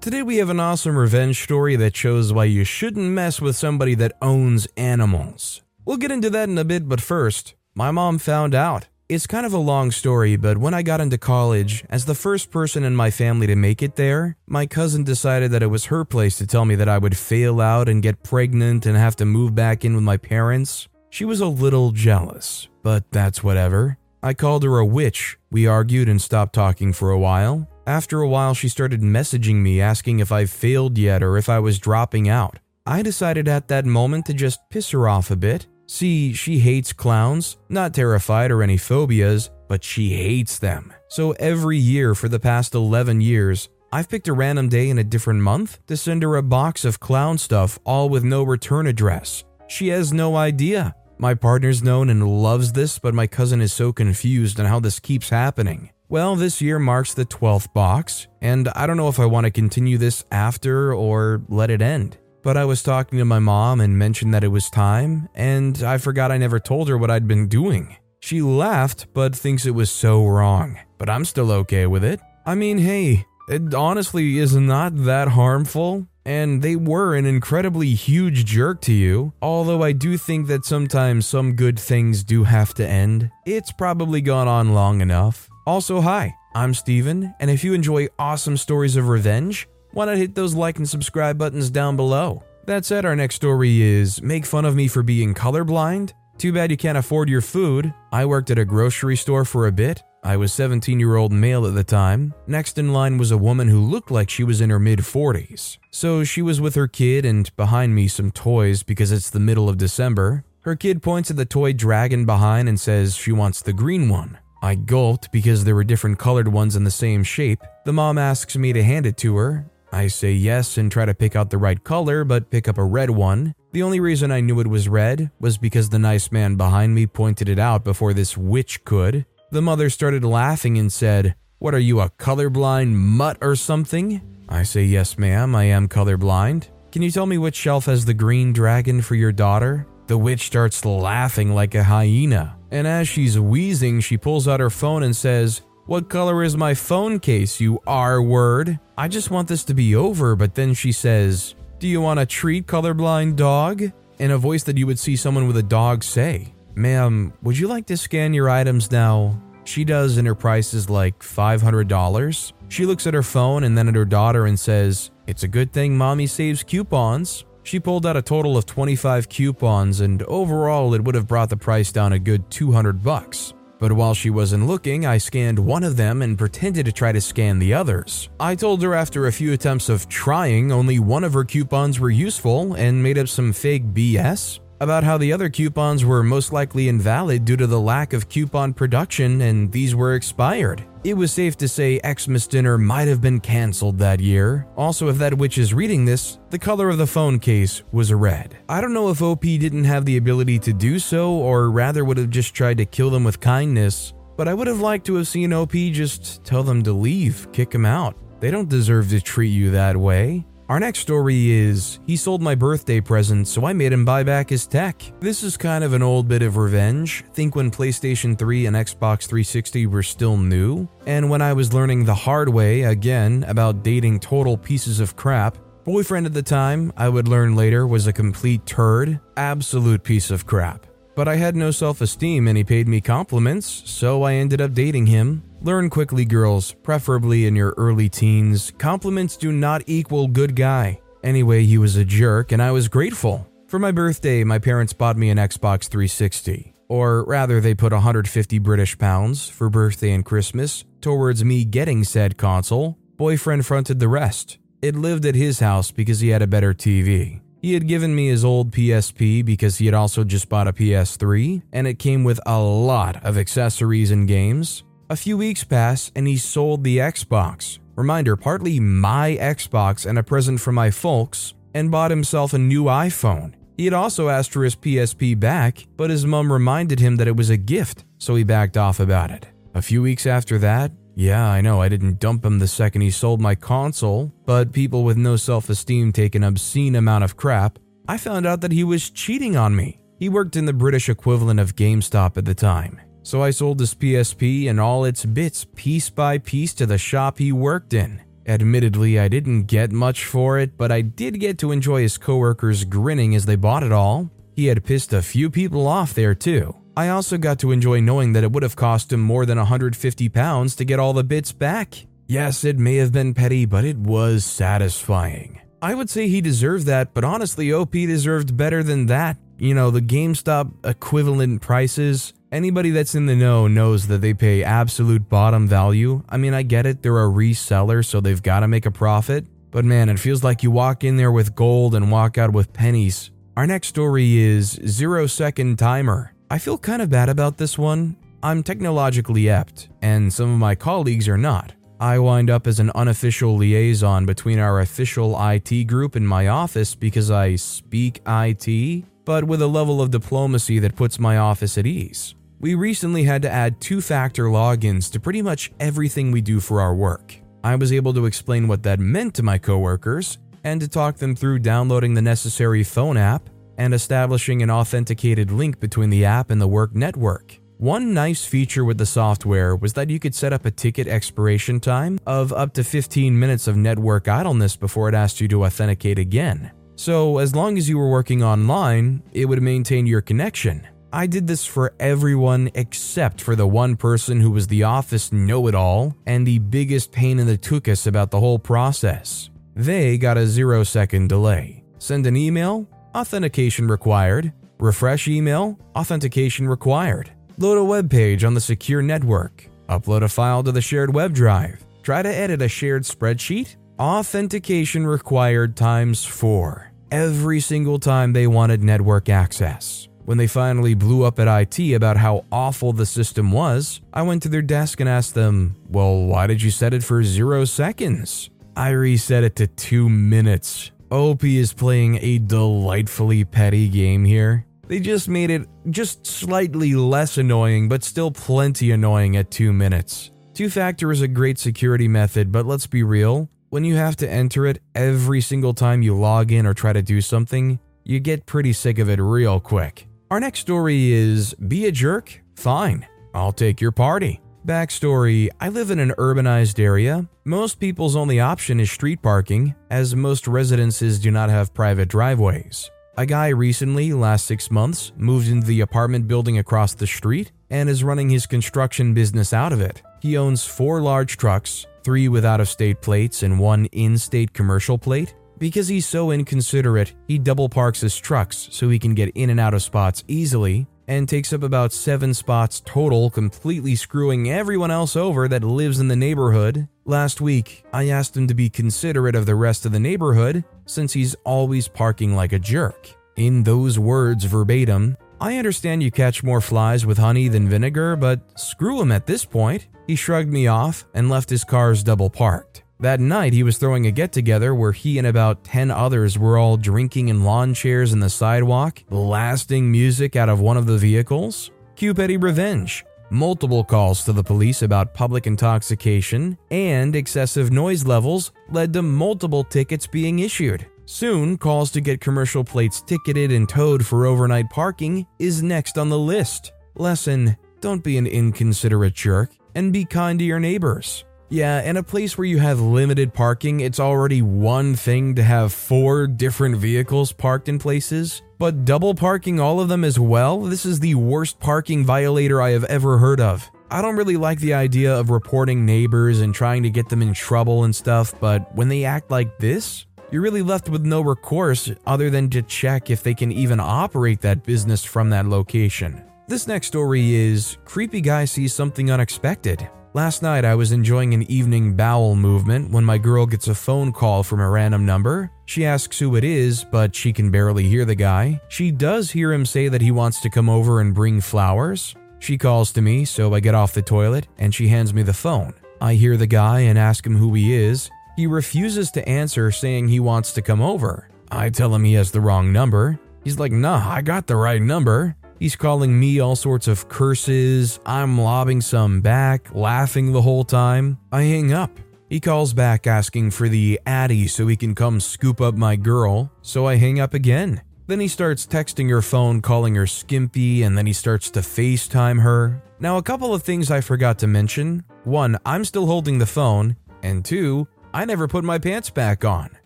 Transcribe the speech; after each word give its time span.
Today 0.00 0.22
we 0.22 0.36
have 0.36 0.48
an 0.48 0.60
awesome 0.60 0.96
revenge 0.96 1.42
story 1.42 1.74
that 1.74 1.96
shows 1.96 2.32
why 2.32 2.44
you 2.44 2.62
shouldn't 2.62 3.10
mess 3.10 3.40
with 3.40 3.56
somebody 3.56 3.96
that 3.96 4.12
owns 4.22 4.68
animals. 4.76 5.62
We'll 5.84 5.96
get 5.96 6.12
into 6.12 6.30
that 6.30 6.48
in 6.48 6.56
a 6.56 6.64
bit, 6.64 6.88
but 6.88 7.00
first, 7.00 7.56
my 7.74 7.90
mom 7.90 8.18
found 8.18 8.54
out. 8.54 8.86
It's 9.08 9.26
kind 9.26 9.44
of 9.44 9.52
a 9.52 9.58
long 9.58 9.90
story, 9.90 10.36
but 10.36 10.56
when 10.56 10.72
I 10.72 10.82
got 10.82 11.00
into 11.00 11.18
college, 11.18 11.84
as 11.90 12.04
the 12.04 12.14
first 12.14 12.52
person 12.52 12.84
in 12.84 12.94
my 12.94 13.10
family 13.10 13.48
to 13.48 13.56
make 13.56 13.82
it 13.82 13.96
there, 13.96 14.36
my 14.46 14.66
cousin 14.66 15.02
decided 15.02 15.50
that 15.50 15.64
it 15.64 15.66
was 15.66 15.86
her 15.86 16.04
place 16.04 16.38
to 16.38 16.46
tell 16.46 16.64
me 16.64 16.76
that 16.76 16.88
I 16.88 16.98
would 16.98 17.16
fail 17.16 17.60
out 17.60 17.88
and 17.88 18.00
get 18.00 18.22
pregnant 18.22 18.86
and 18.86 18.96
have 18.96 19.16
to 19.16 19.24
move 19.24 19.56
back 19.56 19.84
in 19.84 19.96
with 19.96 20.04
my 20.04 20.16
parents. 20.16 20.86
She 21.10 21.24
was 21.24 21.40
a 21.40 21.46
little 21.46 21.90
jealous, 21.90 22.68
but 22.84 23.10
that's 23.10 23.42
whatever. 23.42 23.98
I 24.22 24.34
called 24.34 24.62
her 24.62 24.78
a 24.78 24.86
witch. 24.86 25.38
We 25.50 25.66
argued 25.66 26.08
and 26.08 26.22
stopped 26.22 26.52
talking 26.52 26.92
for 26.92 27.10
a 27.10 27.18
while. 27.18 27.68
After 27.88 28.20
a 28.20 28.28
while, 28.28 28.52
she 28.52 28.68
started 28.68 29.00
messaging 29.00 29.62
me 29.62 29.80
asking 29.80 30.18
if 30.18 30.30
I've 30.30 30.50
failed 30.50 30.98
yet 30.98 31.22
or 31.22 31.38
if 31.38 31.48
I 31.48 31.58
was 31.58 31.78
dropping 31.78 32.28
out. 32.28 32.58
I 32.84 33.00
decided 33.00 33.48
at 33.48 33.68
that 33.68 33.86
moment 33.86 34.26
to 34.26 34.34
just 34.34 34.60
piss 34.68 34.90
her 34.90 35.08
off 35.08 35.30
a 35.30 35.36
bit. 35.36 35.66
See, 35.86 36.34
she 36.34 36.58
hates 36.58 36.92
clowns, 36.92 37.56
not 37.70 37.94
terrified 37.94 38.50
or 38.50 38.62
any 38.62 38.76
phobias, 38.76 39.48
but 39.68 39.82
she 39.82 40.10
hates 40.10 40.58
them. 40.58 40.92
So 41.08 41.32
every 41.40 41.78
year 41.78 42.14
for 42.14 42.28
the 42.28 42.38
past 42.38 42.74
11 42.74 43.22
years, 43.22 43.70
I've 43.90 44.10
picked 44.10 44.28
a 44.28 44.34
random 44.34 44.68
day 44.68 44.90
in 44.90 44.98
a 44.98 45.02
different 45.04 45.40
month 45.40 45.78
to 45.86 45.96
send 45.96 46.22
her 46.24 46.36
a 46.36 46.42
box 46.42 46.84
of 46.84 47.00
clown 47.00 47.38
stuff, 47.38 47.78
all 47.86 48.10
with 48.10 48.22
no 48.22 48.42
return 48.42 48.86
address. 48.86 49.44
She 49.66 49.88
has 49.88 50.12
no 50.12 50.36
idea. 50.36 50.94
My 51.16 51.32
partner's 51.32 51.82
known 51.82 52.10
and 52.10 52.42
loves 52.42 52.74
this, 52.74 52.98
but 52.98 53.14
my 53.14 53.26
cousin 53.26 53.62
is 53.62 53.72
so 53.72 53.94
confused 53.94 54.60
on 54.60 54.66
how 54.66 54.78
this 54.78 55.00
keeps 55.00 55.30
happening. 55.30 55.88
Well, 56.10 56.36
this 56.36 56.62
year 56.62 56.78
marks 56.78 57.12
the 57.12 57.26
12th 57.26 57.74
box, 57.74 58.28
and 58.40 58.68
I 58.68 58.86
don't 58.86 58.96
know 58.96 59.08
if 59.08 59.20
I 59.20 59.26
want 59.26 59.44
to 59.44 59.50
continue 59.50 59.98
this 59.98 60.24
after 60.32 60.94
or 60.94 61.42
let 61.50 61.68
it 61.68 61.82
end. 61.82 62.16
But 62.42 62.56
I 62.56 62.64
was 62.64 62.82
talking 62.82 63.18
to 63.18 63.26
my 63.26 63.40
mom 63.40 63.82
and 63.82 63.98
mentioned 63.98 64.32
that 64.32 64.42
it 64.42 64.48
was 64.48 64.70
time, 64.70 65.28
and 65.34 65.82
I 65.82 65.98
forgot 65.98 66.32
I 66.32 66.38
never 66.38 66.58
told 66.58 66.88
her 66.88 66.96
what 66.96 67.10
I'd 67.10 67.28
been 67.28 67.46
doing. 67.46 67.94
She 68.20 68.40
laughed, 68.40 69.08
but 69.12 69.36
thinks 69.36 69.66
it 69.66 69.72
was 69.72 69.90
so 69.90 70.24
wrong. 70.24 70.78
But 70.96 71.10
I'm 71.10 71.26
still 71.26 71.52
okay 71.52 71.86
with 71.86 72.04
it. 72.04 72.20
I 72.46 72.54
mean, 72.54 72.78
hey, 72.78 73.26
it 73.50 73.74
honestly 73.74 74.38
is 74.38 74.56
not 74.56 74.96
that 75.04 75.28
harmful, 75.28 76.06
and 76.24 76.62
they 76.62 76.74
were 76.74 77.16
an 77.16 77.26
incredibly 77.26 77.92
huge 77.92 78.46
jerk 78.46 78.80
to 78.82 78.94
you. 78.94 79.34
Although 79.42 79.82
I 79.82 79.92
do 79.92 80.16
think 80.16 80.46
that 80.46 80.64
sometimes 80.64 81.26
some 81.26 81.52
good 81.52 81.78
things 81.78 82.24
do 82.24 82.44
have 82.44 82.72
to 82.74 82.88
end. 82.88 83.30
It's 83.44 83.72
probably 83.72 84.22
gone 84.22 84.48
on 84.48 84.72
long 84.72 85.02
enough. 85.02 85.47
Also, 85.68 86.00
hi, 86.00 86.34
I'm 86.54 86.72
Steven, 86.72 87.34
and 87.40 87.50
if 87.50 87.62
you 87.62 87.74
enjoy 87.74 88.08
awesome 88.18 88.56
stories 88.56 88.96
of 88.96 89.08
revenge, 89.08 89.68
why 89.92 90.06
not 90.06 90.16
hit 90.16 90.34
those 90.34 90.54
like 90.54 90.78
and 90.78 90.88
subscribe 90.88 91.36
buttons 91.36 91.68
down 91.68 91.94
below? 91.94 92.42
That 92.64 92.86
said, 92.86 93.04
our 93.04 93.14
next 93.14 93.34
story 93.34 93.82
is 93.82 94.22
Make 94.22 94.46
Fun 94.46 94.64
of 94.64 94.74
Me 94.74 94.88
for 94.88 95.02
Being 95.02 95.34
Colorblind? 95.34 96.14
Too 96.38 96.54
bad 96.54 96.70
you 96.70 96.78
can't 96.78 96.96
afford 96.96 97.28
your 97.28 97.42
food. 97.42 97.92
I 98.10 98.24
worked 98.24 98.50
at 98.50 98.58
a 98.58 98.64
grocery 98.64 99.14
store 99.14 99.44
for 99.44 99.66
a 99.66 99.70
bit. 99.70 100.02
I 100.24 100.38
was 100.38 100.54
17 100.54 100.98
year 100.98 101.16
old 101.16 101.32
male 101.32 101.66
at 101.66 101.74
the 101.74 101.84
time. 101.84 102.32
Next 102.46 102.78
in 102.78 102.94
line 102.94 103.18
was 103.18 103.30
a 103.30 103.36
woman 103.36 103.68
who 103.68 103.84
looked 103.84 104.10
like 104.10 104.30
she 104.30 104.44
was 104.44 104.62
in 104.62 104.70
her 104.70 104.78
mid 104.78 105.00
40s. 105.00 105.76
So 105.90 106.24
she 106.24 106.40
was 106.40 106.62
with 106.62 106.76
her 106.76 106.88
kid 106.88 107.26
and 107.26 107.54
behind 107.56 107.94
me 107.94 108.08
some 108.08 108.30
toys 108.30 108.82
because 108.82 109.12
it's 109.12 109.28
the 109.28 109.38
middle 109.38 109.68
of 109.68 109.76
December. 109.76 110.44
Her 110.62 110.76
kid 110.76 111.02
points 111.02 111.30
at 111.30 111.36
the 111.36 111.44
toy 111.44 111.74
dragon 111.74 112.24
behind 112.24 112.70
and 112.70 112.80
says 112.80 113.16
she 113.16 113.32
wants 113.32 113.60
the 113.60 113.74
green 113.74 114.08
one. 114.08 114.38
I 114.62 114.74
gulped 114.74 115.30
because 115.30 115.64
there 115.64 115.74
were 115.74 115.84
different 115.84 116.18
colored 116.18 116.48
ones 116.48 116.76
in 116.76 116.84
the 116.84 116.90
same 116.90 117.22
shape. 117.22 117.60
The 117.84 117.92
mom 117.92 118.18
asks 118.18 118.56
me 118.56 118.72
to 118.72 118.82
hand 118.82 119.06
it 119.06 119.16
to 119.18 119.36
her. 119.36 119.70
I 119.92 120.08
say 120.08 120.32
yes 120.32 120.76
and 120.76 120.92
try 120.92 121.06
to 121.06 121.14
pick 121.14 121.34
out 121.34 121.50
the 121.50 121.58
right 121.58 121.82
color, 121.82 122.24
but 122.24 122.50
pick 122.50 122.68
up 122.68 122.76
a 122.76 122.84
red 122.84 123.10
one. 123.10 123.54
The 123.72 123.82
only 123.82 124.00
reason 124.00 124.30
I 124.30 124.40
knew 124.40 124.60
it 124.60 124.66
was 124.66 124.88
red 124.88 125.30
was 125.40 125.56
because 125.58 125.88
the 125.88 125.98
nice 125.98 126.30
man 126.30 126.56
behind 126.56 126.94
me 126.94 127.06
pointed 127.06 127.48
it 127.48 127.58
out 127.58 127.84
before 127.84 128.12
this 128.12 128.36
witch 128.36 128.84
could. 128.84 129.24
The 129.50 129.62
mother 129.62 129.88
started 129.88 130.24
laughing 130.24 130.76
and 130.76 130.92
said, 130.92 131.36
What 131.58 131.74
are 131.74 131.78
you, 131.78 132.00
a 132.00 132.10
colorblind 132.10 132.92
mutt 132.92 133.38
or 133.40 133.56
something? 133.56 134.20
I 134.48 134.62
say, 134.64 134.84
Yes, 134.84 135.16
ma'am, 135.16 135.54
I 135.54 135.64
am 135.64 135.88
colorblind. 135.88 136.68
Can 136.92 137.02
you 137.02 137.10
tell 137.10 137.26
me 137.26 137.38
which 137.38 137.54
shelf 137.54 137.86
has 137.86 138.04
the 138.04 138.14
green 138.14 138.52
dragon 138.52 139.00
for 139.00 139.14
your 139.14 139.32
daughter? 139.32 139.86
The 140.06 140.18
witch 140.18 140.46
starts 140.46 140.84
laughing 140.84 141.54
like 141.54 141.74
a 141.74 141.82
hyena. 141.84 142.57
And 142.70 142.86
as 142.86 143.08
she's 143.08 143.38
wheezing, 143.38 144.00
she 144.00 144.16
pulls 144.16 144.46
out 144.46 144.60
her 144.60 144.70
phone 144.70 145.02
and 145.02 145.16
says, 145.16 145.62
What 145.86 146.08
color 146.08 146.42
is 146.42 146.56
my 146.56 146.74
phone 146.74 147.18
case, 147.18 147.60
you 147.60 147.80
R 147.86 148.20
word? 148.22 148.78
I 148.96 149.08
just 149.08 149.30
want 149.30 149.48
this 149.48 149.64
to 149.64 149.74
be 149.74 149.94
over, 149.94 150.36
but 150.36 150.54
then 150.54 150.74
she 150.74 150.92
says, 150.92 151.54
Do 151.78 151.88
you 151.88 152.00
want 152.00 152.20
a 152.20 152.26
treat, 152.26 152.66
colorblind 152.66 153.36
dog? 153.36 153.92
In 154.18 154.30
a 154.32 154.38
voice 154.38 154.64
that 154.64 154.76
you 154.76 154.86
would 154.86 154.98
see 154.98 155.16
someone 155.16 155.46
with 155.46 155.56
a 155.56 155.62
dog 155.62 156.02
say. 156.02 156.52
Ma'am, 156.74 157.32
would 157.42 157.58
you 157.58 157.68
like 157.68 157.86
to 157.86 157.96
scan 157.96 158.34
your 158.34 158.50
items 158.50 158.90
now? 158.90 159.40
She 159.64 159.84
does, 159.84 160.16
and 160.16 160.26
her 160.26 160.34
price 160.34 160.74
is 160.74 160.88
like 160.88 161.18
$500. 161.20 162.52
She 162.68 162.86
looks 162.86 163.06
at 163.06 163.14
her 163.14 163.22
phone 163.22 163.64
and 163.64 163.76
then 163.76 163.88
at 163.88 163.94
her 163.94 164.04
daughter 164.04 164.46
and 164.46 164.58
says, 164.58 165.10
It's 165.26 165.42
a 165.42 165.48
good 165.48 165.72
thing 165.72 165.96
mommy 165.96 166.26
saves 166.26 166.62
coupons. 166.62 167.44
She 167.68 167.78
pulled 167.78 168.06
out 168.06 168.16
a 168.16 168.22
total 168.22 168.56
of 168.56 168.64
25 168.64 169.28
coupons 169.28 170.00
and 170.00 170.22
overall 170.22 170.94
it 170.94 171.04
would 171.04 171.14
have 171.14 171.26
brought 171.26 171.50
the 171.50 171.56
price 171.58 171.92
down 171.92 172.14
a 172.14 172.18
good 172.18 172.50
200 172.50 173.02
bucks. 173.02 173.52
But 173.78 173.92
while 173.92 174.14
she 174.14 174.30
wasn't 174.30 174.66
looking, 174.66 175.04
I 175.04 175.18
scanned 175.18 175.58
one 175.58 175.84
of 175.84 175.98
them 175.98 176.22
and 176.22 176.38
pretended 176.38 176.86
to 176.86 176.92
try 176.92 177.12
to 177.12 177.20
scan 177.20 177.58
the 177.58 177.74
others. 177.74 178.30
I 178.40 178.54
told 178.54 178.82
her 178.82 178.94
after 178.94 179.26
a 179.26 179.32
few 179.32 179.52
attempts 179.52 179.90
of 179.90 180.08
trying, 180.08 180.72
only 180.72 180.98
one 180.98 181.24
of 181.24 181.34
her 181.34 181.44
coupons 181.44 182.00
were 182.00 182.08
useful 182.08 182.72
and 182.72 183.02
made 183.02 183.18
up 183.18 183.28
some 183.28 183.52
fake 183.52 183.84
BS 183.92 184.60
about 184.80 185.04
how 185.04 185.18
the 185.18 185.34
other 185.34 185.50
coupons 185.50 186.06
were 186.06 186.22
most 186.22 186.54
likely 186.54 186.88
invalid 186.88 187.44
due 187.44 187.58
to 187.58 187.66
the 187.66 187.78
lack 187.78 188.14
of 188.14 188.30
coupon 188.30 188.72
production 188.72 189.42
and 189.42 189.70
these 189.72 189.94
were 189.94 190.14
expired. 190.14 190.82
It 191.08 191.16
was 191.16 191.32
safe 191.32 191.56
to 191.56 191.68
say 191.68 191.98
Xmas 192.04 192.46
dinner 192.46 192.76
might 192.76 193.08
have 193.08 193.22
been 193.22 193.40
cancelled 193.40 193.96
that 193.96 194.20
year. 194.20 194.66
Also, 194.76 195.08
if 195.08 195.16
that 195.16 195.38
witch 195.38 195.56
is 195.56 195.72
reading 195.72 196.04
this, 196.04 196.38
the 196.50 196.58
color 196.58 196.90
of 196.90 196.98
the 196.98 197.06
phone 197.06 197.38
case 197.38 197.82
was 197.92 198.12
red. 198.12 198.58
I 198.68 198.82
don't 198.82 198.92
know 198.92 199.08
if 199.08 199.22
OP 199.22 199.40
didn't 199.40 199.84
have 199.84 200.04
the 200.04 200.18
ability 200.18 200.58
to 200.58 200.74
do 200.74 200.98
so 200.98 201.32
or 201.32 201.70
rather 201.70 202.04
would 202.04 202.18
have 202.18 202.28
just 202.28 202.52
tried 202.52 202.76
to 202.76 202.84
kill 202.84 203.08
them 203.08 203.24
with 203.24 203.40
kindness, 203.40 204.12
but 204.36 204.48
I 204.48 204.52
would 204.52 204.66
have 204.66 204.80
liked 204.80 205.06
to 205.06 205.14
have 205.14 205.26
seen 205.26 205.54
OP 205.54 205.72
just 205.72 206.44
tell 206.44 206.62
them 206.62 206.82
to 206.82 206.92
leave, 206.92 207.50
kick 207.52 207.70
them 207.70 207.86
out. 207.86 208.14
They 208.40 208.50
don't 208.50 208.68
deserve 208.68 209.08
to 209.08 209.20
treat 209.22 209.48
you 209.48 209.70
that 209.70 209.96
way. 209.96 210.44
Our 210.68 210.78
next 210.78 210.98
story 210.98 211.50
is 211.50 211.98
he 212.06 212.14
sold 212.14 212.42
my 212.42 212.54
birthday 212.54 213.00
present, 213.00 213.48
so 213.48 213.64
I 213.64 213.72
made 213.72 213.90
him 213.90 214.04
buy 214.04 214.22
back 214.22 214.50
his 214.50 214.66
tech. 214.66 215.00
This 215.18 215.42
is 215.42 215.56
kind 215.56 215.82
of 215.82 215.94
an 215.94 216.02
old 216.02 216.28
bit 216.28 216.42
of 216.42 216.58
revenge. 216.58 217.24
Think 217.32 217.56
when 217.56 217.70
PlayStation 217.70 218.38
3 218.38 218.66
and 218.66 218.76
Xbox 218.76 219.26
360 219.26 219.86
were 219.86 220.02
still 220.02 220.36
new, 220.36 220.86
and 221.06 221.30
when 221.30 221.40
I 221.40 221.54
was 221.54 221.72
learning 221.72 222.04
the 222.04 222.14
hard 222.14 222.50
way 222.50 222.82
again 222.82 223.46
about 223.48 223.82
dating 223.82 224.20
total 224.20 224.58
pieces 224.58 225.00
of 225.00 225.16
crap. 225.16 225.56
Boyfriend 225.84 226.26
at 226.26 226.34
the 226.34 226.42
time, 226.42 226.92
I 226.98 227.08
would 227.08 227.28
learn 227.28 227.56
later, 227.56 227.86
was 227.86 228.06
a 228.06 228.12
complete 228.12 228.66
turd, 228.66 229.20
absolute 229.38 230.02
piece 230.02 230.30
of 230.30 230.44
crap. 230.44 230.86
But 231.14 231.28
I 231.28 231.36
had 231.36 231.56
no 231.56 231.70
self 231.70 232.02
esteem 232.02 232.46
and 232.46 232.58
he 232.58 232.62
paid 232.62 232.88
me 232.88 233.00
compliments, 233.00 233.84
so 233.86 234.22
I 234.22 234.34
ended 234.34 234.60
up 234.60 234.74
dating 234.74 235.06
him. 235.06 235.42
Learn 235.60 235.90
quickly, 235.90 236.24
girls, 236.24 236.72
preferably 236.84 237.46
in 237.46 237.56
your 237.56 237.74
early 237.76 238.08
teens. 238.08 238.72
Compliments 238.78 239.36
do 239.36 239.50
not 239.50 239.82
equal 239.86 240.28
good 240.28 240.54
guy. 240.54 241.00
Anyway, 241.24 241.64
he 241.64 241.78
was 241.78 241.96
a 241.96 242.04
jerk 242.04 242.52
and 242.52 242.62
I 242.62 242.70
was 242.70 242.86
grateful. 242.86 243.44
For 243.66 243.80
my 243.80 243.90
birthday, 243.90 244.44
my 244.44 244.60
parents 244.60 244.92
bought 244.92 245.16
me 245.16 245.30
an 245.30 245.38
Xbox 245.38 245.88
360. 245.88 246.74
Or 246.88 247.24
rather, 247.24 247.60
they 247.60 247.74
put 247.74 247.92
150 247.92 248.58
British 248.60 248.96
pounds 248.96 249.48
for 249.48 249.68
birthday 249.68 250.12
and 250.12 250.24
Christmas 250.24 250.84
towards 251.00 251.44
me 251.44 251.64
getting 251.64 252.04
said 252.04 252.38
console. 252.38 252.96
Boyfriend 253.16 253.66
fronted 253.66 253.98
the 253.98 254.08
rest. 254.08 254.58
It 254.80 254.94
lived 254.94 255.26
at 255.26 255.34
his 255.34 255.58
house 255.58 255.90
because 255.90 256.20
he 256.20 256.28
had 256.28 256.40
a 256.40 256.46
better 256.46 256.72
TV. 256.72 257.40
He 257.60 257.74
had 257.74 257.88
given 257.88 258.14
me 258.14 258.28
his 258.28 258.44
old 258.44 258.70
PSP 258.70 259.44
because 259.44 259.78
he 259.78 259.86
had 259.86 259.94
also 259.94 260.22
just 260.22 260.48
bought 260.48 260.68
a 260.68 260.72
PS3, 260.72 261.62
and 261.72 261.88
it 261.88 261.98
came 261.98 262.22
with 262.22 262.38
a 262.46 262.60
lot 262.60 263.22
of 263.24 263.36
accessories 263.36 264.12
and 264.12 264.28
games. 264.28 264.84
A 265.10 265.16
few 265.16 265.38
weeks 265.38 265.64
pass 265.64 266.12
and 266.14 266.28
he 266.28 266.36
sold 266.36 266.84
the 266.84 266.98
Xbox. 266.98 267.78
Reminder 267.96 268.36
partly 268.36 268.78
my 268.78 269.38
Xbox 269.40 270.04
and 270.04 270.18
a 270.18 270.22
present 270.22 270.60
from 270.60 270.74
my 270.74 270.90
folks, 270.90 271.54
and 271.72 271.90
bought 271.90 272.10
himself 272.10 272.52
a 272.52 272.58
new 272.58 272.84
iPhone. 272.84 273.54
He 273.78 273.86
had 273.86 273.94
also 273.94 274.28
asked 274.28 274.52
for 274.52 274.64
his 274.64 274.76
PSP 274.76 275.38
back, 275.40 275.86
but 275.96 276.10
his 276.10 276.26
mum 276.26 276.52
reminded 276.52 277.00
him 277.00 277.16
that 277.16 277.28
it 277.28 277.36
was 277.36 277.48
a 277.48 277.56
gift, 277.56 278.04
so 278.18 278.34
he 278.34 278.44
backed 278.44 278.76
off 278.76 279.00
about 279.00 279.30
it. 279.30 279.46
A 279.74 279.80
few 279.80 280.02
weeks 280.02 280.26
after 280.26 280.58
that, 280.58 280.92
yeah, 281.14 281.48
I 281.48 281.62
know 281.62 281.80
I 281.80 281.88
didn't 281.88 282.20
dump 282.20 282.44
him 282.44 282.58
the 282.58 282.68
second 282.68 283.00
he 283.00 283.10
sold 283.10 283.40
my 283.40 283.54
console, 283.54 284.30
but 284.44 284.72
people 284.72 285.04
with 285.04 285.16
no 285.16 285.36
self 285.36 285.70
esteem 285.70 286.12
take 286.12 286.34
an 286.34 286.44
obscene 286.44 286.96
amount 286.96 287.24
of 287.24 287.36
crap. 287.36 287.78
I 288.06 288.18
found 288.18 288.46
out 288.46 288.60
that 288.60 288.72
he 288.72 288.84
was 288.84 289.08
cheating 289.08 289.56
on 289.56 289.74
me. 289.74 290.00
He 290.18 290.28
worked 290.28 290.56
in 290.56 290.66
the 290.66 290.72
British 290.74 291.08
equivalent 291.08 291.60
of 291.60 291.76
GameStop 291.76 292.36
at 292.36 292.44
the 292.44 292.54
time. 292.54 293.00
So 293.28 293.42
I 293.42 293.50
sold 293.50 293.78
his 293.78 293.94
PSP 293.94 294.70
and 294.70 294.80
all 294.80 295.04
its 295.04 295.26
bits 295.26 295.66
piece 295.74 296.08
by 296.08 296.38
piece 296.38 296.72
to 296.72 296.86
the 296.86 296.96
shop 296.96 297.36
he 297.36 297.52
worked 297.52 297.92
in. 297.92 298.22
Admittedly, 298.46 299.20
I 299.20 299.28
didn't 299.28 299.64
get 299.64 299.92
much 299.92 300.24
for 300.24 300.58
it, 300.58 300.78
but 300.78 300.90
I 300.90 301.02
did 301.02 301.38
get 301.38 301.58
to 301.58 301.70
enjoy 301.70 302.00
his 302.00 302.16
coworkers 302.16 302.84
grinning 302.84 303.34
as 303.34 303.44
they 303.44 303.54
bought 303.54 303.82
it 303.82 303.92
all. 303.92 304.30
He 304.56 304.68
had 304.68 304.82
pissed 304.82 305.12
a 305.12 305.20
few 305.20 305.50
people 305.50 305.86
off 305.86 306.14
there 306.14 306.34
too. 306.34 306.74
I 306.96 307.10
also 307.10 307.36
got 307.36 307.58
to 307.58 307.70
enjoy 307.70 308.00
knowing 308.00 308.32
that 308.32 308.44
it 308.44 308.52
would 308.52 308.62
have 308.62 308.76
cost 308.76 309.12
him 309.12 309.20
more 309.20 309.44
than 309.44 309.58
150 309.58 310.30
pounds 310.30 310.74
to 310.76 310.86
get 310.86 310.98
all 310.98 311.12
the 311.12 311.22
bits 311.22 311.52
back. 311.52 312.06
Yes, 312.28 312.64
it 312.64 312.78
may 312.78 312.96
have 312.96 313.12
been 313.12 313.34
petty, 313.34 313.66
but 313.66 313.84
it 313.84 313.98
was 313.98 314.46
satisfying. 314.46 315.60
I 315.82 315.94
would 315.94 316.08
say 316.08 316.28
he 316.28 316.40
deserved 316.40 316.86
that, 316.86 317.12
but 317.12 317.24
honestly, 317.24 317.74
OP 317.74 317.92
deserved 317.92 318.56
better 318.56 318.82
than 318.82 319.04
that. 319.06 319.36
You 319.58 319.74
know, 319.74 319.90
the 319.90 320.00
GameStop 320.00 320.72
equivalent 320.88 321.60
prices 321.60 322.32
Anybody 322.50 322.90
that's 322.90 323.14
in 323.14 323.26
the 323.26 323.36
know 323.36 323.68
knows 323.68 324.06
that 324.06 324.22
they 324.22 324.32
pay 324.32 324.64
absolute 324.64 325.28
bottom 325.28 325.68
value. 325.68 326.22
I 326.30 326.38
mean, 326.38 326.54
I 326.54 326.62
get 326.62 326.86
it, 326.86 327.02
they're 327.02 327.22
a 327.22 327.28
reseller, 327.28 328.02
so 328.02 328.22
they've 328.22 328.42
got 328.42 328.60
to 328.60 328.68
make 328.68 328.86
a 328.86 328.90
profit. 328.90 329.44
But 329.70 329.84
man, 329.84 330.08
it 330.08 330.18
feels 330.18 330.42
like 330.42 330.62
you 330.62 330.70
walk 330.70 331.04
in 331.04 331.18
there 331.18 331.30
with 331.30 331.54
gold 331.54 331.94
and 331.94 332.10
walk 332.10 332.38
out 332.38 332.52
with 332.52 332.72
pennies. 332.72 333.30
Our 333.58 333.66
next 333.66 333.88
story 333.88 334.38
is 334.38 334.80
Zero 334.86 335.26
Second 335.26 335.78
Timer. 335.78 336.32
I 336.50 336.58
feel 336.58 336.78
kind 336.78 337.02
of 337.02 337.10
bad 337.10 337.28
about 337.28 337.58
this 337.58 337.76
one. 337.76 338.16
I'm 338.42 338.62
technologically 338.62 339.50
apt, 339.50 339.90
and 340.00 340.32
some 340.32 340.50
of 340.50 340.58
my 340.58 340.74
colleagues 340.74 341.28
are 341.28 341.36
not. 341.36 341.74
I 342.00 342.18
wind 342.18 342.48
up 342.48 342.66
as 342.66 342.80
an 342.80 342.90
unofficial 342.94 343.56
liaison 343.56 344.24
between 344.24 344.58
our 344.58 344.80
official 344.80 345.36
IT 345.38 345.84
group 345.84 346.14
and 346.14 346.26
my 346.26 346.46
office 346.46 346.94
because 346.94 347.30
I 347.30 347.56
speak 347.56 348.22
IT, 348.26 349.04
but 349.26 349.44
with 349.44 349.60
a 349.60 349.66
level 349.66 350.00
of 350.00 350.10
diplomacy 350.10 350.78
that 350.78 350.96
puts 350.96 351.18
my 351.18 351.36
office 351.36 351.76
at 351.76 351.86
ease. 351.86 352.34
We 352.60 352.74
recently 352.74 353.22
had 353.22 353.42
to 353.42 353.50
add 353.50 353.80
two 353.80 354.00
factor 354.00 354.46
logins 354.46 355.12
to 355.12 355.20
pretty 355.20 355.42
much 355.42 355.70
everything 355.78 356.32
we 356.32 356.40
do 356.40 356.58
for 356.58 356.80
our 356.80 356.92
work. 356.92 357.36
I 357.62 357.76
was 357.76 357.92
able 357.92 358.12
to 358.14 358.26
explain 358.26 358.66
what 358.66 358.82
that 358.82 358.98
meant 358.98 359.34
to 359.34 359.44
my 359.44 359.58
coworkers 359.58 360.38
and 360.64 360.80
to 360.80 360.88
talk 360.88 361.18
them 361.18 361.36
through 361.36 361.60
downloading 361.60 362.14
the 362.14 362.22
necessary 362.22 362.82
phone 362.82 363.16
app 363.16 363.48
and 363.78 363.94
establishing 363.94 364.60
an 364.62 364.72
authenticated 364.72 365.52
link 365.52 365.78
between 365.78 366.10
the 366.10 366.24
app 366.24 366.50
and 366.50 366.60
the 366.60 366.66
work 366.66 366.96
network. 366.96 367.56
One 367.76 368.12
nice 368.12 368.44
feature 368.44 368.84
with 368.84 368.98
the 368.98 369.06
software 369.06 369.76
was 369.76 369.92
that 369.92 370.10
you 370.10 370.18
could 370.18 370.34
set 370.34 370.52
up 370.52 370.64
a 370.64 370.70
ticket 370.72 371.06
expiration 371.06 371.78
time 371.78 372.18
of 372.26 372.52
up 372.52 372.74
to 372.74 372.82
15 372.82 373.38
minutes 373.38 373.68
of 373.68 373.76
network 373.76 374.26
idleness 374.26 374.74
before 374.74 375.08
it 375.08 375.14
asked 375.14 375.40
you 375.40 375.46
to 375.46 375.64
authenticate 375.64 376.18
again. 376.18 376.72
So, 376.96 377.38
as 377.38 377.54
long 377.54 377.78
as 377.78 377.88
you 377.88 377.96
were 377.96 378.10
working 378.10 378.42
online, 378.42 379.22
it 379.30 379.44
would 379.44 379.62
maintain 379.62 380.08
your 380.08 380.20
connection. 380.20 380.88
I 381.12 381.26
did 381.26 381.46
this 381.46 381.64
for 381.64 381.94
everyone 381.98 382.70
except 382.74 383.40
for 383.40 383.56
the 383.56 383.66
one 383.66 383.96
person 383.96 384.40
who 384.40 384.50
was 384.50 384.66
the 384.66 384.82
office 384.82 385.32
know 385.32 385.66
it 385.66 385.74
all 385.74 386.14
and 386.26 386.46
the 386.46 386.58
biggest 386.58 387.12
pain 387.12 387.38
in 387.38 387.46
the 387.46 387.56
tuchus 387.56 388.06
about 388.06 388.30
the 388.30 388.40
whole 388.40 388.58
process. 388.58 389.48
They 389.74 390.18
got 390.18 390.36
a 390.36 390.46
zero 390.46 390.84
second 390.84 391.28
delay. 391.28 391.82
Send 391.98 392.26
an 392.26 392.36
email, 392.36 392.86
authentication 393.14 393.88
required. 393.88 394.52
Refresh 394.78 395.28
email, 395.28 395.78
authentication 395.96 396.68
required. 396.68 397.30
Load 397.56 397.78
a 397.78 397.84
web 397.84 398.10
page 398.10 398.44
on 398.44 398.52
the 398.52 398.60
secure 398.60 399.00
network. 399.00 399.66
Upload 399.88 400.22
a 400.22 400.28
file 400.28 400.62
to 400.62 400.72
the 400.72 400.82
shared 400.82 401.14
web 401.14 401.32
drive. 401.32 401.84
Try 402.02 402.22
to 402.22 402.28
edit 402.28 402.60
a 402.60 402.68
shared 402.68 403.04
spreadsheet. 403.04 403.76
Authentication 403.98 405.06
required 405.06 405.74
times 405.74 406.24
four. 406.24 406.92
Every 407.10 407.60
single 407.60 407.98
time 407.98 408.34
they 408.34 408.46
wanted 408.46 408.82
network 408.82 409.30
access. 409.30 410.08
When 410.28 410.36
they 410.36 410.46
finally 410.46 410.92
blew 410.92 411.24
up 411.24 411.38
at 411.38 411.48
IT 411.48 411.94
about 411.94 412.18
how 412.18 412.44
awful 412.52 412.92
the 412.92 413.06
system 413.06 413.50
was, 413.50 414.02
I 414.12 414.20
went 414.20 414.42
to 414.42 414.50
their 414.50 414.60
desk 414.60 415.00
and 415.00 415.08
asked 415.08 415.32
them, 415.32 415.74
Well, 415.88 416.26
why 416.26 416.46
did 416.46 416.60
you 416.60 416.70
set 416.70 416.92
it 416.92 417.02
for 417.02 417.24
zero 417.24 417.64
seconds? 417.64 418.50
I 418.76 418.90
reset 418.90 419.42
it 419.42 419.56
to 419.56 419.66
two 419.66 420.10
minutes. 420.10 420.90
OP 421.10 421.44
is 421.44 421.72
playing 421.72 422.18
a 422.20 422.40
delightfully 422.40 423.42
petty 423.42 423.88
game 423.88 424.22
here. 424.22 424.66
They 424.86 425.00
just 425.00 425.30
made 425.30 425.48
it 425.48 425.66
just 425.88 426.26
slightly 426.26 426.94
less 426.94 427.38
annoying, 427.38 427.88
but 427.88 428.04
still 428.04 428.30
plenty 428.30 428.90
annoying 428.90 429.34
at 429.34 429.50
two 429.50 429.72
minutes. 429.72 430.30
Two 430.52 430.68
factor 430.68 431.10
is 431.10 431.22
a 431.22 431.28
great 431.28 431.58
security 431.58 432.06
method, 432.06 432.52
but 432.52 432.66
let's 432.66 432.86
be 432.86 433.02
real. 433.02 433.48
When 433.70 433.82
you 433.82 433.96
have 433.96 434.16
to 434.16 434.30
enter 434.30 434.66
it 434.66 434.82
every 434.94 435.40
single 435.40 435.72
time 435.72 436.02
you 436.02 436.14
log 436.14 436.52
in 436.52 436.66
or 436.66 436.74
try 436.74 436.92
to 436.92 437.00
do 437.00 437.22
something, 437.22 437.78
you 438.04 438.20
get 438.20 438.44
pretty 438.44 438.74
sick 438.74 438.98
of 438.98 439.08
it 439.08 439.20
real 439.20 439.58
quick. 439.58 440.07
Our 440.30 440.40
next 440.40 440.60
story 440.60 441.10
is 441.10 441.54
Be 441.54 441.86
a 441.86 441.92
Jerk? 441.92 442.42
Fine, 442.54 443.06
I'll 443.34 443.52
take 443.52 443.80
your 443.80 443.92
party. 443.92 444.42
Backstory 444.66 445.48
I 445.58 445.70
live 445.70 445.90
in 445.90 445.98
an 445.98 446.12
urbanized 446.18 446.78
area. 446.78 447.26
Most 447.46 447.80
people's 447.80 448.14
only 448.14 448.38
option 448.38 448.78
is 448.78 448.90
street 448.90 449.22
parking, 449.22 449.74
as 449.90 450.14
most 450.14 450.46
residences 450.46 451.18
do 451.18 451.30
not 451.30 451.48
have 451.48 451.72
private 451.72 452.10
driveways. 452.10 452.90
A 453.16 453.24
guy 453.24 453.48
recently, 453.48 454.12
last 454.12 454.44
six 454.44 454.70
months, 454.70 455.12
moved 455.16 455.48
into 455.48 455.66
the 455.66 455.80
apartment 455.80 456.28
building 456.28 456.58
across 456.58 456.92
the 456.92 457.06
street 457.06 457.50
and 457.70 457.88
is 457.88 458.04
running 458.04 458.28
his 458.28 458.46
construction 458.46 459.14
business 459.14 459.54
out 459.54 459.72
of 459.72 459.80
it. 459.80 460.02
He 460.20 460.36
owns 460.36 460.62
four 460.62 461.00
large 461.00 461.38
trucks, 461.38 461.86
three 462.04 462.28
with 462.28 462.44
out 462.44 462.60
of 462.60 462.68
state 462.68 463.00
plates 463.00 463.42
and 463.42 463.58
one 463.58 463.86
in 463.86 464.18
state 464.18 464.52
commercial 464.52 464.98
plate, 464.98 465.34
because 465.58 465.88
he's 465.88 466.06
so 466.06 466.30
inconsiderate, 466.30 467.14
he 467.26 467.38
double 467.38 467.68
parks 467.68 468.00
his 468.00 468.16
trucks 468.16 468.68
so 468.70 468.88
he 468.88 468.98
can 468.98 469.14
get 469.14 469.30
in 469.34 469.50
and 469.50 469.60
out 469.60 469.74
of 469.74 469.82
spots 469.82 470.24
easily, 470.28 470.86
and 471.06 471.28
takes 471.28 471.52
up 471.52 471.62
about 471.62 471.92
7 471.92 472.34
spots 472.34 472.82
total, 472.84 473.30
completely 473.30 473.96
screwing 473.96 474.50
everyone 474.50 474.90
else 474.90 475.16
over 475.16 475.48
that 475.48 475.64
lives 475.64 476.00
in 476.00 476.08
the 476.08 476.16
neighborhood. 476.16 476.86
Last 477.06 477.40
week, 477.40 477.84
I 477.92 478.10
asked 478.10 478.36
him 478.36 478.46
to 478.46 478.54
be 478.54 478.68
considerate 478.68 479.34
of 479.34 479.46
the 479.46 479.54
rest 479.54 479.86
of 479.86 479.92
the 479.92 480.00
neighborhood 480.00 480.64
since 480.84 481.14
he's 481.14 481.34
always 481.44 481.88
parking 481.88 482.36
like 482.36 482.52
a 482.52 482.58
jerk. 482.58 483.08
In 483.36 483.62
those 483.62 483.98
words 483.98 484.44
verbatim, 484.44 485.16
I 485.40 485.56
understand 485.56 486.02
you 486.02 486.10
catch 486.10 486.42
more 486.42 486.60
flies 486.60 487.06
with 487.06 487.16
honey 487.16 487.48
than 487.48 487.68
vinegar, 487.68 488.16
but 488.16 488.40
screw 488.58 489.00
him 489.00 489.12
at 489.12 489.26
this 489.26 489.44
point. 489.44 489.86
He 490.06 490.16
shrugged 490.16 490.50
me 490.50 490.66
off 490.66 491.06
and 491.14 491.30
left 491.30 491.48
his 491.48 491.64
cars 491.64 492.02
double 492.02 492.28
parked. 492.28 492.82
That 493.00 493.20
night, 493.20 493.52
he 493.52 493.62
was 493.62 493.78
throwing 493.78 494.06
a 494.06 494.10
get 494.10 494.32
together 494.32 494.74
where 494.74 494.90
he 494.90 495.18
and 495.18 495.26
about 495.28 495.62
10 495.62 495.92
others 495.92 496.36
were 496.36 496.58
all 496.58 496.76
drinking 496.76 497.28
in 497.28 497.44
lawn 497.44 497.72
chairs 497.72 498.12
in 498.12 498.18
the 498.18 498.28
sidewalk, 498.28 499.04
blasting 499.08 499.90
music 499.90 500.34
out 500.34 500.48
of 500.48 500.58
one 500.58 500.76
of 500.76 500.86
the 500.86 500.98
vehicles. 500.98 501.70
Cue 501.94 502.12
petty 502.12 502.36
revenge. 502.36 503.04
Multiple 503.30 503.84
calls 503.84 504.24
to 504.24 504.32
the 504.32 504.42
police 504.42 504.82
about 504.82 505.14
public 505.14 505.46
intoxication 505.46 506.58
and 506.72 507.14
excessive 507.14 507.70
noise 507.70 508.04
levels 508.04 508.50
led 508.70 508.92
to 508.94 509.02
multiple 509.02 509.62
tickets 509.62 510.08
being 510.08 510.40
issued. 510.40 510.86
Soon, 511.04 511.56
calls 511.56 511.92
to 511.92 512.00
get 512.00 512.20
commercial 512.20 512.64
plates 512.64 513.00
ticketed 513.00 513.52
and 513.52 513.68
towed 513.68 514.04
for 514.04 514.26
overnight 514.26 514.70
parking 514.70 515.24
is 515.38 515.62
next 515.62 515.98
on 515.98 516.08
the 516.08 516.18
list. 516.18 516.72
Lesson 516.96 517.56
Don't 517.80 518.02
be 518.02 518.18
an 518.18 518.26
inconsiderate 518.26 519.14
jerk 519.14 519.50
and 519.76 519.92
be 519.92 520.04
kind 520.04 520.38
to 520.40 520.44
your 520.44 520.58
neighbors. 520.58 521.24
Yeah, 521.50 521.80
in 521.80 521.96
a 521.96 522.02
place 522.02 522.36
where 522.36 522.44
you 522.44 522.58
have 522.58 522.78
limited 522.78 523.32
parking, 523.32 523.80
it's 523.80 523.98
already 523.98 524.42
one 524.42 524.94
thing 524.94 525.34
to 525.36 525.42
have 525.42 525.72
four 525.72 526.26
different 526.26 526.76
vehicles 526.76 527.32
parked 527.32 527.70
in 527.70 527.78
places, 527.78 528.42
but 528.58 528.84
double 528.84 529.14
parking 529.14 529.58
all 529.58 529.80
of 529.80 529.88
them 529.88 530.04
as 530.04 530.18
well? 530.18 530.60
This 530.60 530.84
is 530.84 531.00
the 531.00 531.14
worst 531.14 531.58
parking 531.58 532.04
violator 532.04 532.60
I 532.60 532.72
have 532.72 532.84
ever 532.84 533.16
heard 533.16 533.40
of. 533.40 533.70
I 533.90 534.02
don't 534.02 534.16
really 534.16 534.36
like 534.36 534.60
the 534.60 534.74
idea 534.74 535.18
of 535.18 535.30
reporting 535.30 535.86
neighbors 535.86 536.42
and 536.42 536.54
trying 536.54 536.82
to 536.82 536.90
get 536.90 537.08
them 537.08 537.22
in 537.22 537.32
trouble 537.32 537.84
and 537.84 537.96
stuff, 537.96 538.38
but 538.38 538.74
when 538.74 538.88
they 538.90 539.06
act 539.06 539.30
like 539.30 539.56
this, 539.56 540.04
you're 540.30 540.42
really 540.42 540.60
left 540.60 540.90
with 540.90 541.06
no 541.06 541.22
recourse 541.22 541.90
other 542.06 542.28
than 542.28 542.50
to 542.50 542.60
check 542.60 543.08
if 543.08 543.22
they 543.22 543.32
can 543.32 543.50
even 543.50 543.80
operate 543.80 544.42
that 544.42 544.64
business 544.64 545.02
from 545.02 545.30
that 545.30 545.46
location. 545.46 546.22
This 546.46 546.66
next 546.66 546.88
story 546.88 547.34
is 547.34 547.78
Creepy 547.86 548.20
Guy 548.20 548.44
Sees 548.44 548.74
Something 548.74 549.10
Unexpected. 549.10 549.88
Last 550.18 550.42
night, 550.42 550.64
I 550.64 550.74
was 550.74 550.90
enjoying 550.90 551.32
an 551.32 551.48
evening 551.48 551.94
bowel 551.94 552.34
movement 552.34 552.90
when 552.90 553.04
my 553.04 553.18
girl 553.18 553.46
gets 553.46 553.68
a 553.68 553.74
phone 553.74 554.12
call 554.12 554.42
from 554.42 554.58
a 554.58 554.68
random 554.68 555.06
number. 555.06 555.52
She 555.64 555.86
asks 555.86 556.18
who 556.18 556.34
it 556.34 556.42
is, 556.42 556.82
but 556.82 557.14
she 557.14 557.32
can 557.32 557.52
barely 557.52 557.84
hear 557.84 558.04
the 558.04 558.16
guy. 558.16 558.60
She 558.66 558.90
does 558.90 559.30
hear 559.30 559.52
him 559.52 559.64
say 559.64 559.86
that 559.86 560.02
he 560.02 560.10
wants 560.10 560.40
to 560.40 560.50
come 560.50 560.68
over 560.68 561.00
and 561.00 561.14
bring 561.14 561.40
flowers. 561.40 562.16
She 562.40 562.58
calls 562.58 562.90
to 562.94 563.00
me, 563.00 563.26
so 563.26 563.54
I 563.54 563.60
get 563.60 563.76
off 563.76 563.94
the 563.94 564.02
toilet 564.02 564.48
and 564.58 564.74
she 564.74 564.88
hands 564.88 565.14
me 565.14 565.22
the 565.22 565.32
phone. 565.32 565.72
I 566.00 566.14
hear 566.14 566.36
the 566.36 566.48
guy 566.48 566.80
and 566.80 566.98
ask 566.98 567.24
him 567.24 567.36
who 567.36 567.54
he 567.54 567.72
is. 567.72 568.10
He 568.34 568.48
refuses 568.48 569.12
to 569.12 569.28
answer, 569.28 569.70
saying 569.70 570.08
he 570.08 570.18
wants 570.18 570.52
to 570.54 570.62
come 570.62 570.82
over. 570.82 571.28
I 571.52 571.70
tell 571.70 571.94
him 571.94 572.02
he 572.02 572.14
has 572.14 572.32
the 572.32 572.40
wrong 572.40 572.72
number. 572.72 573.20
He's 573.44 573.60
like, 573.60 573.70
nah, 573.70 574.10
I 574.10 574.22
got 574.22 574.48
the 574.48 574.56
right 574.56 574.82
number. 574.82 575.36
He's 575.58 575.74
calling 575.76 576.18
me 576.18 576.38
all 576.38 576.54
sorts 576.54 576.86
of 576.86 577.08
curses. 577.08 577.98
I'm 578.06 578.40
lobbing 578.40 578.80
some 578.80 579.20
back, 579.20 579.74
laughing 579.74 580.32
the 580.32 580.42
whole 580.42 580.64
time. 580.64 581.18
I 581.32 581.42
hang 581.42 581.72
up. 581.72 581.90
He 582.28 582.40
calls 582.40 582.72
back 582.72 583.06
asking 583.06 583.50
for 583.50 583.68
the 583.68 583.98
Addy 584.06 584.46
so 584.46 584.66
he 584.66 584.76
can 584.76 584.94
come 584.94 585.18
scoop 585.18 585.60
up 585.60 585.74
my 585.74 585.96
girl, 585.96 586.52
so 586.62 586.86
I 586.86 586.96
hang 586.96 587.18
up 587.18 587.34
again. 587.34 587.82
Then 588.06 588.20
he 588.20 588.28
starts 588.28 588.66
texting 588.66 589.10
her 589.10 589.22
phone, 589.22 589.60
calling 589.60 589.94
her 589.94 590.06
skimpy, 590.06 590.82
and 590.82 590.96
then 590.96 591.06
he 591.06 591.12
starts 591.12 591.50
to 591.50 591.60
FaceTime 591.60 592.40
her. 592.40 592.82
Now, 593.00 593.16
a 593.16 593.22
couple 593.22 593.54
of 593.54 593.62
things 593.62 593.90
I 593.90 594.00
forgot 594.00 594.38
to 594.40 594.46
mention. 594.46 595.04
One, 595.24 595.58
I'm 595.64 595.84
still 595.84 596.06
holding 596.06 596.38
the 596.38 596.46
phone, 596.46 596.96
and 597.22 597.44
two, 597.44 597.86
I 598.14 598.24
never 598.24 598.48
put 598.48 598.64
my 598.64 598.78
pants 598.78 599.10
back 599.10 599.44
on. 599.44 599.77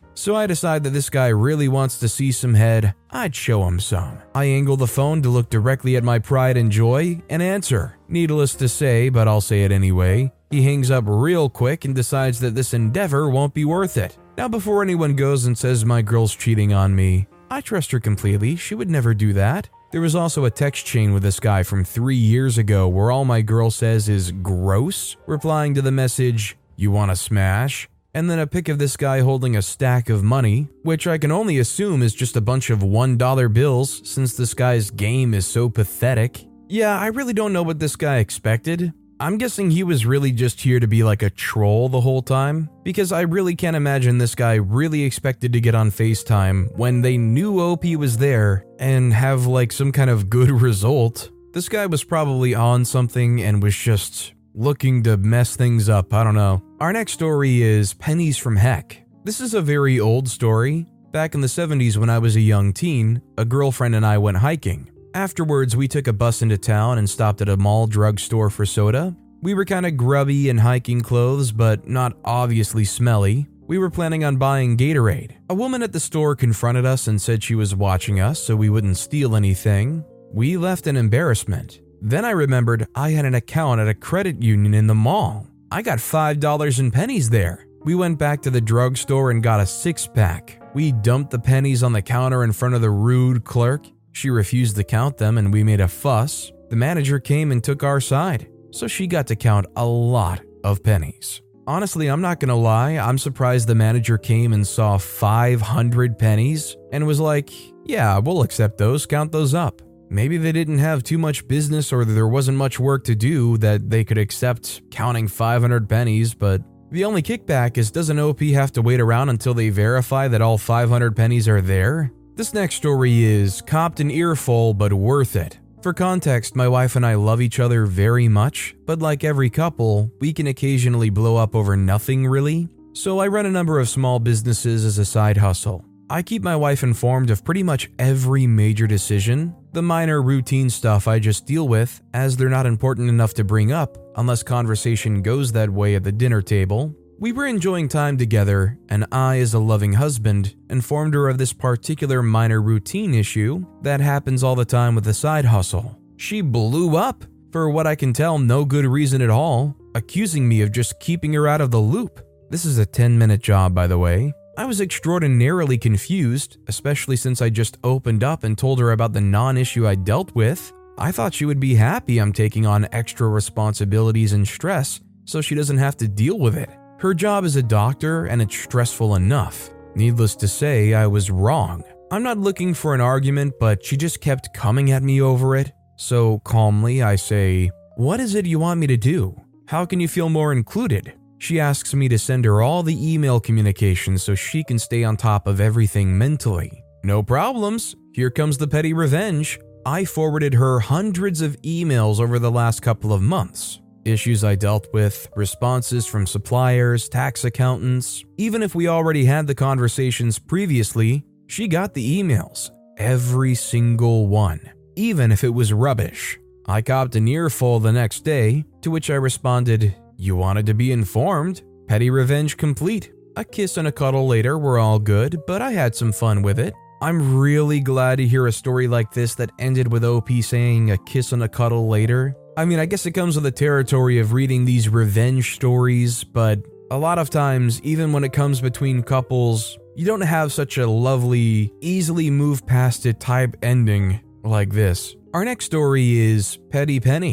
So 0.14 0.37
I 0.37 0.47
decide 0.47 0.85
that 0.85 0.90
this 0.90 1.11
guy 1.11 1.28
really 1.28 1.69
wants 1.69 1.99
to 1.99 2.09
see 2.09 2.33
some 2.33 2.54
head, 2.54 2.95
I'd 3.11 3.35
show 3.35 3.64
him 3.66 3.81
some. 3.81 4.19
I 4.35 4.45
angle 4.45 4.76
the 4.76 4.87
phone 4.87 5.23
to 5.23 5.28
look 5.28 5.50
directly 5.50 5.97
at 5.97 6.04
my 6.04 6.19
pride 6.19 6.57
and 6.57 6.71
joy 6.71 7.23
and 7.31 7.42
answer. 7.42 7.97
Needless 8.09 8.54
to 8.57 8.69
say, 8.69 9.09
but 9.09 9.26
I'll 9.26 9.40
say 9.40 9.64
it 9.64 9.73
anyway, 9.73 10.33
he 10.50 10.62
hangs 10.62 10.90
up 10.90 11.04
real 11.07 11.49
quick 11.49 11.85
and 11.85 11.95
decides 11.95 12.40
that 12.40 12.54
this 12.54 12.75
endeavor 12.75 13.28
won't 13.31 13.54
be 13.54 13.64
worth 13.64 13.97
it. 13.97 14.19
Now, 14.37 14.49
before 14.49 14.83
anyone 14.83 15.16
goes 15.16 15.47
and 15.47 15.57
says 15.57 15.85
my 15.85 16.02
girl's 16.02 16.35
cheating 16.35 16.73
on 16.73 16.95
me, 16.95 17.26
I 17.50 17.61
trust 17.61 17.90
her 17.92 18.00
completely, 18.00 18.57
she 18.57 18.75
would 18.75 18.90
never 18.90 19.14
do 19.14 19.33
that. 19.35 19.69
There 19.92 20.00
was 20.00 20.14
also 20.14 20.47
a 20.47 20.50
text 20.50 20.87
chain 20.87 21.12
with 21.12 21.23
this 21.23 21.38
guy 21.38 21.62
from 21.62 21.85
three 21.85 22.16
years 22.16 22.57
ago 22.57 22.88
where 22.88 23.11
all 23.11 23.26
my 23.26 23.42
girl 23.42 23.71
says 23.71 24.09
is 24.09 24.33
gross, 24.33 25.16
replying 25.26 25.75
to 25.75 25.83
the 25.83 25.92
message, 25.92 26.57
You 26.76 26.90
wanna 26.90 27.14
smash? 27.16 27.88
And 28.14 28.31
then 28.31 28.38
a 28.38 28.47
pic 28.47 28.69
of 28.69 28.78
this 28.78 28.97
guy 28.97 29.21
holding 29.21 29.57
a 29.57 29.62
stack 29.62 30.09
of 30.09 30.23
money, 30.23 30.69
which 30.83 31.07
I 31.07 31.19
can 31.19 31.33
only 31.33 31.59
assume 31.59 32.02
is 32.02 32.14
just 32.14 32.37
a 32.37 32.40
bunch 32.40 32.71
of 32.71 32.81
$1 32.81 33.52
bills 33.52 34.09
since 34.09 34.37
this 34.37 34.54
guy's 34.54 34.90
game 34.90 35.35
is 35.35 35.47
so 35.47 35.69
pathetic. 35.69 36.47
Yeah, 36.69 36.99
I 36.99 37.07
really 37.09 37.33
don't 37.33 37.52
know 37.52 37.62
what 37.62 37.78
this 37.78 37.97
guy 37.97 38.19
expected. 38.19 38.92
I'm 39.21 39.38
guessing 39.38 39.71
he 39.71 39.85
was 39.85 40.04
really 40.04 40.33
just 40.33 40.61
here 40.61 40.81
to 40.81 40.88
be 40.88 41.04
like 41.04 41.23
a 41.23 41.31
troll 41.31 41.88
the 41.88 42.00
whole 42.00 42.23
time, 42.23 42.69
because 42.83 43.12
I 43.12 43.21
really 43.21 43.54
can't 43.54 43.76
imagine 43.76 44.19
this 44.19 44.35
guy 44.35 44.54
really 44.54 45.04
expected 45.04 45.52
to 45.52 45.61
get 45.61 45.76
on 45.76 45.92
FaceTime 45.92 46.76
when 46.76 47.02
they 47.02 47.16
knew 47.16 47.61
OP 47.61 47.85
was 47.97 48.19
there 48.19 48.66
and 48.81 49.12
have 49.12 49.47
like 49.47 49.71
some 49.71 49.92
kind 49.92 50.11
of 50.11 50.28
good 50.28 50.50
result. 50.62 51.31
This 51.52 51.69
guy 51.69 51.87
was 51.87 52.02
probably 52.02 52.54
on 52.54 52.85
something 52.85 53.40
and 53.42 53.62
was 53.62 53.76
just 53.76 54.33
looking 54.54 55.02
to 55.04 55.16
mess 55.16 55.56
things 55.56 55.88
up. 55.88 56.12
I 56.12 56.25
don't 56.25 56.35
know. 56.35 56.62
Our 56.80 56.92
next 56.92 57.12
story 57.12 57.62
is 57.62 57.94
Pennies 57.94 58.38
from 58.38 58.56
Heck. 58.56 59.04
This 59.25 59.40
is 59.40 59.54
a 59.54 59.62
very 59.62 60.00
old 60.00 60.28
story. 60.28 60.87
Back 61.12 61.35
in 61.35 61.40
the 61.40 61.47
70s, 61.47 61.97
when 61.97 62.11
I 62.11 62.18
was 62.18 62.37
a 62.37 62.40
young 62.40 62.73
teen, 62.73 63.23
a 63.37 63.44
girlfriend 63.44 63.94
and 63.94 64.04
I 64.04 64.18
went 64.18 64.38
hiking. 64.38 64.90
Afterwards, 65.14 65.76
we 65.76 65.88
took 65.88 66.06
a 66.06 66.12
bus 66.12 66.40
into 66.40 66.56
town 66.56 66.99
and 66.99 67.09
stopped 67.09 67.42
at 67.42 67.49
a 67.49 67.56
mall 67.56 67.87
drugstore 67.87 68.49
for 68.49 68.64
soda. 68.64 69.14
We 69.42 69.54
were 69.54 69.64
kind 69.64 69.85
of 69.85 69.97
grubby 69.97 70.49
in 70.49 70.59
hiking 70.59 71.02
clothes, 71.02 71.52
but 71.52 71.87
not 71.87 72.16
obviously 72.25 72.85
smelly. 72.85 73.47
We 73.66 73.78
were 73.78 73.90
planning 73.90 74.25
on 74.25 74.37
buying 74.37 74.76
Gatorade. 74.76 75.37
A 75.50 75.54
woman 75.54 75.82
at 75.82 75.92
the 75.92 76.00
store 76.00 76.35
confronted 76.35 76.87
us 76.87 77.06
and 77.06 77.21
said 77.21 77.42
she 77.42 77.54
was 77.54 77.75
watching 77.75 78.21
us 78.21 78.42
so 78.42 78.56
we 78.56 78.71
wouldn't 78.71 78.97
steal 78.97 79.37
anything. 79.37 80.04
We 80.32 80.56
left 80.56 80.87
in 80.87 80.97
embarrassment. 80.97 81.80
Then 82.04 82.25
I 82.25 82.30
remembered 82.30 82.88
I 82.97 83.11
had 83.11 83.25
an 83.25 83.37
account 83.37 83.80
at 83.80 83.87
a 83.87 83.94
credit 83.94 84.42
union 84.42 84.75
in 84.75 84.88
the 84.88 84.94
mall. 84.94 85.47
I 85.71 85.82
got 85.82 85.99
$5 85.99 86.80
in 86.80 86.90
pennies 86.90 87.30
there. 87.30 87.68
We 87.85 87.94
went 87.94 88.18
back 88.18 88.42
to 88.42 88.50
the 88.50 88.61
drugstore 88.61 89.30
and 89.30 89.40
got 89.40 89.61
a 89.61 89.66
six 89.66 90.09
pack. 90.09 90.61
We 90.75 90.90
dumped 90.90 91.30
the 91.30 91.38
pennies 91.38 91.85
on 91.85 91.92
the 91.92 92.02
counter 92.02 92.42
in 92.42 92.52
front 92.52 92.75
of 92.75 92.80
the 92.80 92.90
rude 92.90 93.44
clerk. 93.44 93.87
She 94.11 94.30
refused 94.30 94.75
to 94.76 94.85
count 94.85 95.16
them 95.16 95.38
and 95.38 95.52
we 95.52 95.62
made 95.62 95.80
a 95.80 95.87
fuss. 95.87 96.50
The 96.71 96.76
manager 96.76 97.21
came 97.21 97.52
and 97.52 97.62
took 97.62 97.85
our 97.85 98.00
side, 98.00 98.50
so 98.73 98.88
she 98.88 99.06
got 99.06 99.28
to 99.28 99.37
count 99.37 99.66
a 99.76 99.87
lot 99.87 100.40
of 100.64 100.82
pennies. 100.82 101.40
Honestly, 101.68 102.09
I'm 102.09 102.21
not 102.21 102.40
gonna 102.40 102.56
lie, 102.56 102.99
I'm 102.99 103.16
surprised 103.16 103.68
the 103.68 103.76
manager 103.76 104.18
came 104.18 104.52
and 104.52 104.66
saw 104.66 104.99
500 104.99 106.18
pennies 106.18 106.76
and 106.90 107.06
was 107.06 107.21
like, 107.21 107.52
yeah, 107.85 108.18
we'll 108.18 108.42
accept 108.42 108.78
those, 108.78 109.06
count 109.06 109.30
those 109.30 109.54
up. 109.54 109.80
Maybe 110.12 110.37
they 110.37 110.52
didn't 110.52 110.76
have 110.76 111.02
too 111.02 111.16
much 111.16 111.49
business 111.49 111.90
or 111.90 112.04
there 112.04 112.28
wasn't 112.28 112.59
much 112.59 112.78
work 112.78 113.04
to 113.04 113.14
do 113.14 113.57
that 113.57 113.88
they 113.88 114.04
could 114.04 114.19
accept 114.19 114.83
counting 114.90 115.26
500 115.26 115.88
pennies, 115.88 116.35
but 116.35 116.61
the 116.90 117.07
only 117.07 117.23
kickback 117.23 117.78
is 117.78 117.90
doesn't 117.90 118.19
OP 118.19 118.40
have 118.40 118.71
to 118.73 118.83
wait 118.83 119.00
around 119.00 119.31
until 119.31 119.54
they 119.54 119.71
verify 119.71 120.28
that 120.28 120.42
all 120.42 120.59
500 120.59 121.16
pennies 121.16 121.49
are 121.49 121.62
there? 121.62 122.12
This 122.35 122.52
next 122.52 122.75
story 122.75 123.25
is 123.25 123.62
copped 123.62 124.00
an 124.00 124.11
earful, 124.11 124.75
but 124.75 124.92
worth 124.92 125.35
it. 125.35 125.59
For 125.81 125.95
context, 125.95 126.57
my 126.57 126.69
wife 126.69 126.95
and 126.95 127.07
I 127.07 127.14
love 127.14 127.40
each 127.40 127.59
other 127.59 127.87
very 127.87 128.28
much, 128.28 128.76
but 128.85 129.00
like 129.00 129.25
every 129.25 129.49
couple, 129.49 130.12
we 130.21 130.35
can 130.35 130.49
occasionally 130.49 131.09
blow 131.09 131.38
up 131.38 131.57
over 131.57 131.75
nothing 131.75 132.26
really. 132.26 132.69
So 132.92 133.19
I 133.19 133.28
run 133.28 133.47
a 133.47 133.50
number 133.50 133.81
of 133.81 133.88
small 133.88 134.19
businesses 134.19 134.85
as 134.85 134.99
a 134.99 135.07
side 135.07 135.38
hustle. 135.38 135.87
I 136.11 136.21
keep 136.21 136.42
my 136.42 136.54
wife 136.54 136.83
informed 136.83 137.31
of 137.31 137.47
pretty 137.47 137.62
much 137.62 137.88
every 137.99 138.47
major 138.47 138.87
decision. 138.87 139.57
The 139.75 139.81
minor 139.81 140.21
routine 140.21 140.69
stuff 140.69 141.09
I 141.09 141.19
just 141.19 141.47
deal 141.47 141.67
with, 141.67 142.02
as 142.12 142.37
they're 142.37 142.50
not 142.50 142.67
important 142.67 143.09
enough 143.09 143.33
to 143.35 143.45
bring 143.45 143.73
up 143.73 143.97
unless 144.17 144.43
conversation 144.43 145.23
goes 145.23 145.50
that 145.52 145.71
way 145.71 145.95
at 145.95 146.05
the 146.05 146.12
dinner 146.12 146.43
table. 146.43 146.95
We 147.19 147.33
were 147.33 147.47
enjoying 147.47 147.88
time 147.88 148.19
together, 148.19 148.79
and 148.91 149.07
I, 149.11 149.38
as 149.38 149.55
a 149.55 149.59
loving 149.59 149.95
husband, 149.95 150.55
informed 150.69 151.14
her 151.14 151.26
of 151.26 151.38
this 151.38 151.55
particular 151.55 152.23
minor 152.23 152.61
routine 152.61 153.14
issue 153.14 153.64
that 153.81 154.00
happens 154.00 154.45
all 154.45 154.57
the 154.57 154.67
time 154.67 154.95
with 154.95 155.05
the 155.05 155.14
side 155.14 155.47
hustle. 155.47 155.99
She 156.19 156.43
blew 156.43 156.99
up, 156.99 157.25
for 157.50 157.71
what 157.71 157.87
I 157.87 157.95
can 157.95 158.12
tell, 158.12 158.38
no 158.38 158.67
good 158.67 158.85
reason 158.85 159.23
at 159.23 159.31
all, 159.31 159.75
accusing 159.95 160.47
me 160.47 160.61
of 160.61 160.73
just 160.73 161.00
keeping 161.00 161.33
her 161.33 161.49
out 161.49 161.62
of 161.62 161.71
the 161.71 161.81
loop. 161.81 162.21
This 162.50 162.67
is 162.67 162.76
a 162.76 162.85
10 162.85 163.17
minute 163.17 163.41
job, 163.41 163.75
by 163.75 163.87
the 163.87 163.97
way. 163.97 164.35
I 164.54 164.66
was 164.66 164.82
extraordinarily 164.82 165.78
confused, 165.78 166.59
especially 166.68 167.16
since 167.16 167.40
I 167.40 167.49
just 167.49 167.78
opened 167.82 168.23
up 168.23 168.44
and 168.44 168.56
told 168.56 168.80
her 168.80 168.92
about 168.92 169.14
the 169.14 169.21
non 169.21 169.56
issue 169.56 169.87
I 169.87 169.94
dealt 169.94 170.35
with. 170.35 170.73
I 170.99 171.11
thought 171.11 171.32
she 171.32 171.47
would 171.47 171.59
be 171.59 171.75
happy 171.75 172.18
I'm 172.18 172.35
taking 172.35 172.66
on 172.66 172.87
extra 172.92 173.28
responsibilities 173.28 174.35
and 174.35 174.47
stress 174.47 175.00
so 175.25 175.40
she 175.40 175.54
doesn't 175.54 175.78
have 175.78 175.97
to 175.99 176.09
deal 176.09 176.38
with 176.38 176.56
it. 176.56 176.68
Her 176.99 177.14
job 177.14 177.44
is 177.44 177.56
a 177.56 177.62
doctor 177.62 178.26
and 178.26 178.42
it's 178.42 178.56
stressful 178.56 179.14
enough. 179.14 179.71
Needless 179.94 180.37
to 180.37 180.49
say, 180.49 180.92
I 180.92 181.06
was 181.06 181.30
wrong. 181.30 181.82
I'm 182.11 182.23
not 182.23 182.37
looking 182.37 182.75
for 182.75 182.94
an 182.94 183.00
argument, 183.00 183.54
but 183.59 183.82
she 183.82 183.97
just 183.97 184.21
kept 184.21 184.52
coming 184.52 184.90
at 184.90 185.02
me 185.02 185.23
over 185.23 185.56
it. 185.56 185.73
So 185.97 186.40
calmly, 186.40 187.02
I 187.02 187.16
say, 187.16 187.71
What 187.97 188.21
is 188.21 188.35
it 188.35 188.44
you 188.44 188.59
want 188.59 188.80
me 188.80 188.87
to 188.88 188.99
do? 188.99 189.40
How 189.66 189.87
can 189.87 189.99
you 189.99 190.09
feel 190.09 190.28
more 190.28 190.52
included? 190.52 191.14
She 191.42 191.58
asks 191.58 191.92
me 191.92 192.08
to 192.08 192.20
send 192.20 192.44
her 192.44 192.62
all 192.62 192.84
the 192.84 193.12
email 193.12 193.40
communications 193.40 194.22
so 194.22 194.37
she 194.37 194.62
can 194.62 194.78
stay 194.78 195.02
on 195.02 195.16
top 195.16 195.49
of 195.49 195.61
everything 195.61 196.16
mentally. 196.16 196.84
No 197.02 197.20
problems. 197.20 197.96
Here 198.12 198.30
comes 198.30 198.58
the 198.58 198.68
petty 198.68 198.92
revenge. 198.92 199.58
I 199.84 200.04
forwarded 200.04 200.54
her 200.54 200.78
hundreds 200.78 201.40
of 201.40 201.61
emails 201.62 202.20
over 202.20 202.38
the 202.38 202.52
last 202.52 202.80
couple 202.80 203.12
of 203.12 203.22
months. 203.22 203.80
Issues 204.04 204.44
I 204.44 204.54
dealt 204.54 204.87
with, 204.92 205.26
responses 205.34 206.06
from 206.06 206.28
suppliers, 206.28 207.08
tax 207.08 207.44
accountants. 207.44 208.22
Even 208.38 208.62
if 208.62 208.76
we 208.76 208.87
already 208.87 209.25
had 209.25 209.49
the 209.49 209.54
conversations 209.56 210.38
previously, 210.38 211.25
she 211.49 211.66
got 211.66 211.92
the 211.92 212.22
emails. 212.22 212.70
Every 212.99 213.56
single 213.56 214.28
one. 214.28 214.61
Even 214.94 215.32
if 215.32 215.42
it 215.42 215.52
was 215.52 215.72
rubbish. 215.72 216.38
I 216.66 216.82
copped 216.82 217.16
an 217.16 217.26
earful 217.26 217.80
the 217.80 217.90
next 217.90 218.20
day, 218.20 218.64
to 218.82 218.92
which 218.92 219.11
I 219.11 219.16
responded, 219.16 219.96
you 220.16 220.37
wanted 220.37 220.66
to 220.66 220.75
be 220.75 220.92
informed. 220.92 221.62
Petty 221.88 222.11
revenge 222.11 222.57
complete. 222.57 223.12
A 223.37 223.45
kiss 223.45 223.76
and 223.76 223.88
a 223.88 223.92
cuddle 223.92 224.26
later 224.26 224.59
were 224.59 224.78
all 224.78 224.99
good, 224.99 225.40
but 225.47 225.62
I 225.62 225.73
had 225.73 225.95
some 225.95 226.12
fun 226.12 226.42
with 226.42 226.59
it. 226.59 226.75
I'm 227.00 227.37
really 227.37 227.81
glad 227.81 228.19
to 228.19 228.26
hear 228.26 228.47
a 228.47 228.52
story 228.52 228.87
like 228.87 229.11
this 229.11 229.35
that 229.37 229.50
ended 229.59 229.90
with 229.90 230.04
OP 230.04 230.31
saying 230.40 230.90
a 230.90 230.99
kiss 230.99 231.33
and 231.33 231.42
a 231.42 231.49
cuddle 231.49 231.88
later. 231.88 232.37
I 232.57 232.64
mean, 232.64 232.78
I 232.78 232.87
guess 232.87 233.07
it 233.07 233.12
comes 233.12 233.35
with 233.35 233.45
the 233.45 233.50
territory 233.50 234.19
of 234.19 234.33
reading 234.33 234.64
these 234.64 234.88
revenge 234.88 235.54
stories, 235.54 236.23
but 236.23 236.61
a 236.90 236.99
lot 236.99 237.19
of 237.19 237.31
times, 237.31 237.81
even 237.83 238.12
when 238.12 238.23
it 238.23 238.33
comes 238.33 238.61
between 238.61 239.02
couples, 239.02 239.78
you 239.97 240.04
don't 240.04 240.21
have 240.21 240.52
such 240.52 240.78
a 240.78 240.87
lovely, 240.87 241.73
easily 241.81 242.31
move 242.31 242.66
past 242.66 243.07
it 243.07 243.19
type 243.19 243.57
ending 243.62 244.21
like 244.45 244.71
this. 244.73 245.16
Our 245.35 245.45
next 245.45 245.64
story 245.64 246.19
is 246.19 246.59
Petty 246.71 247.00
Penny. 247.00 247.33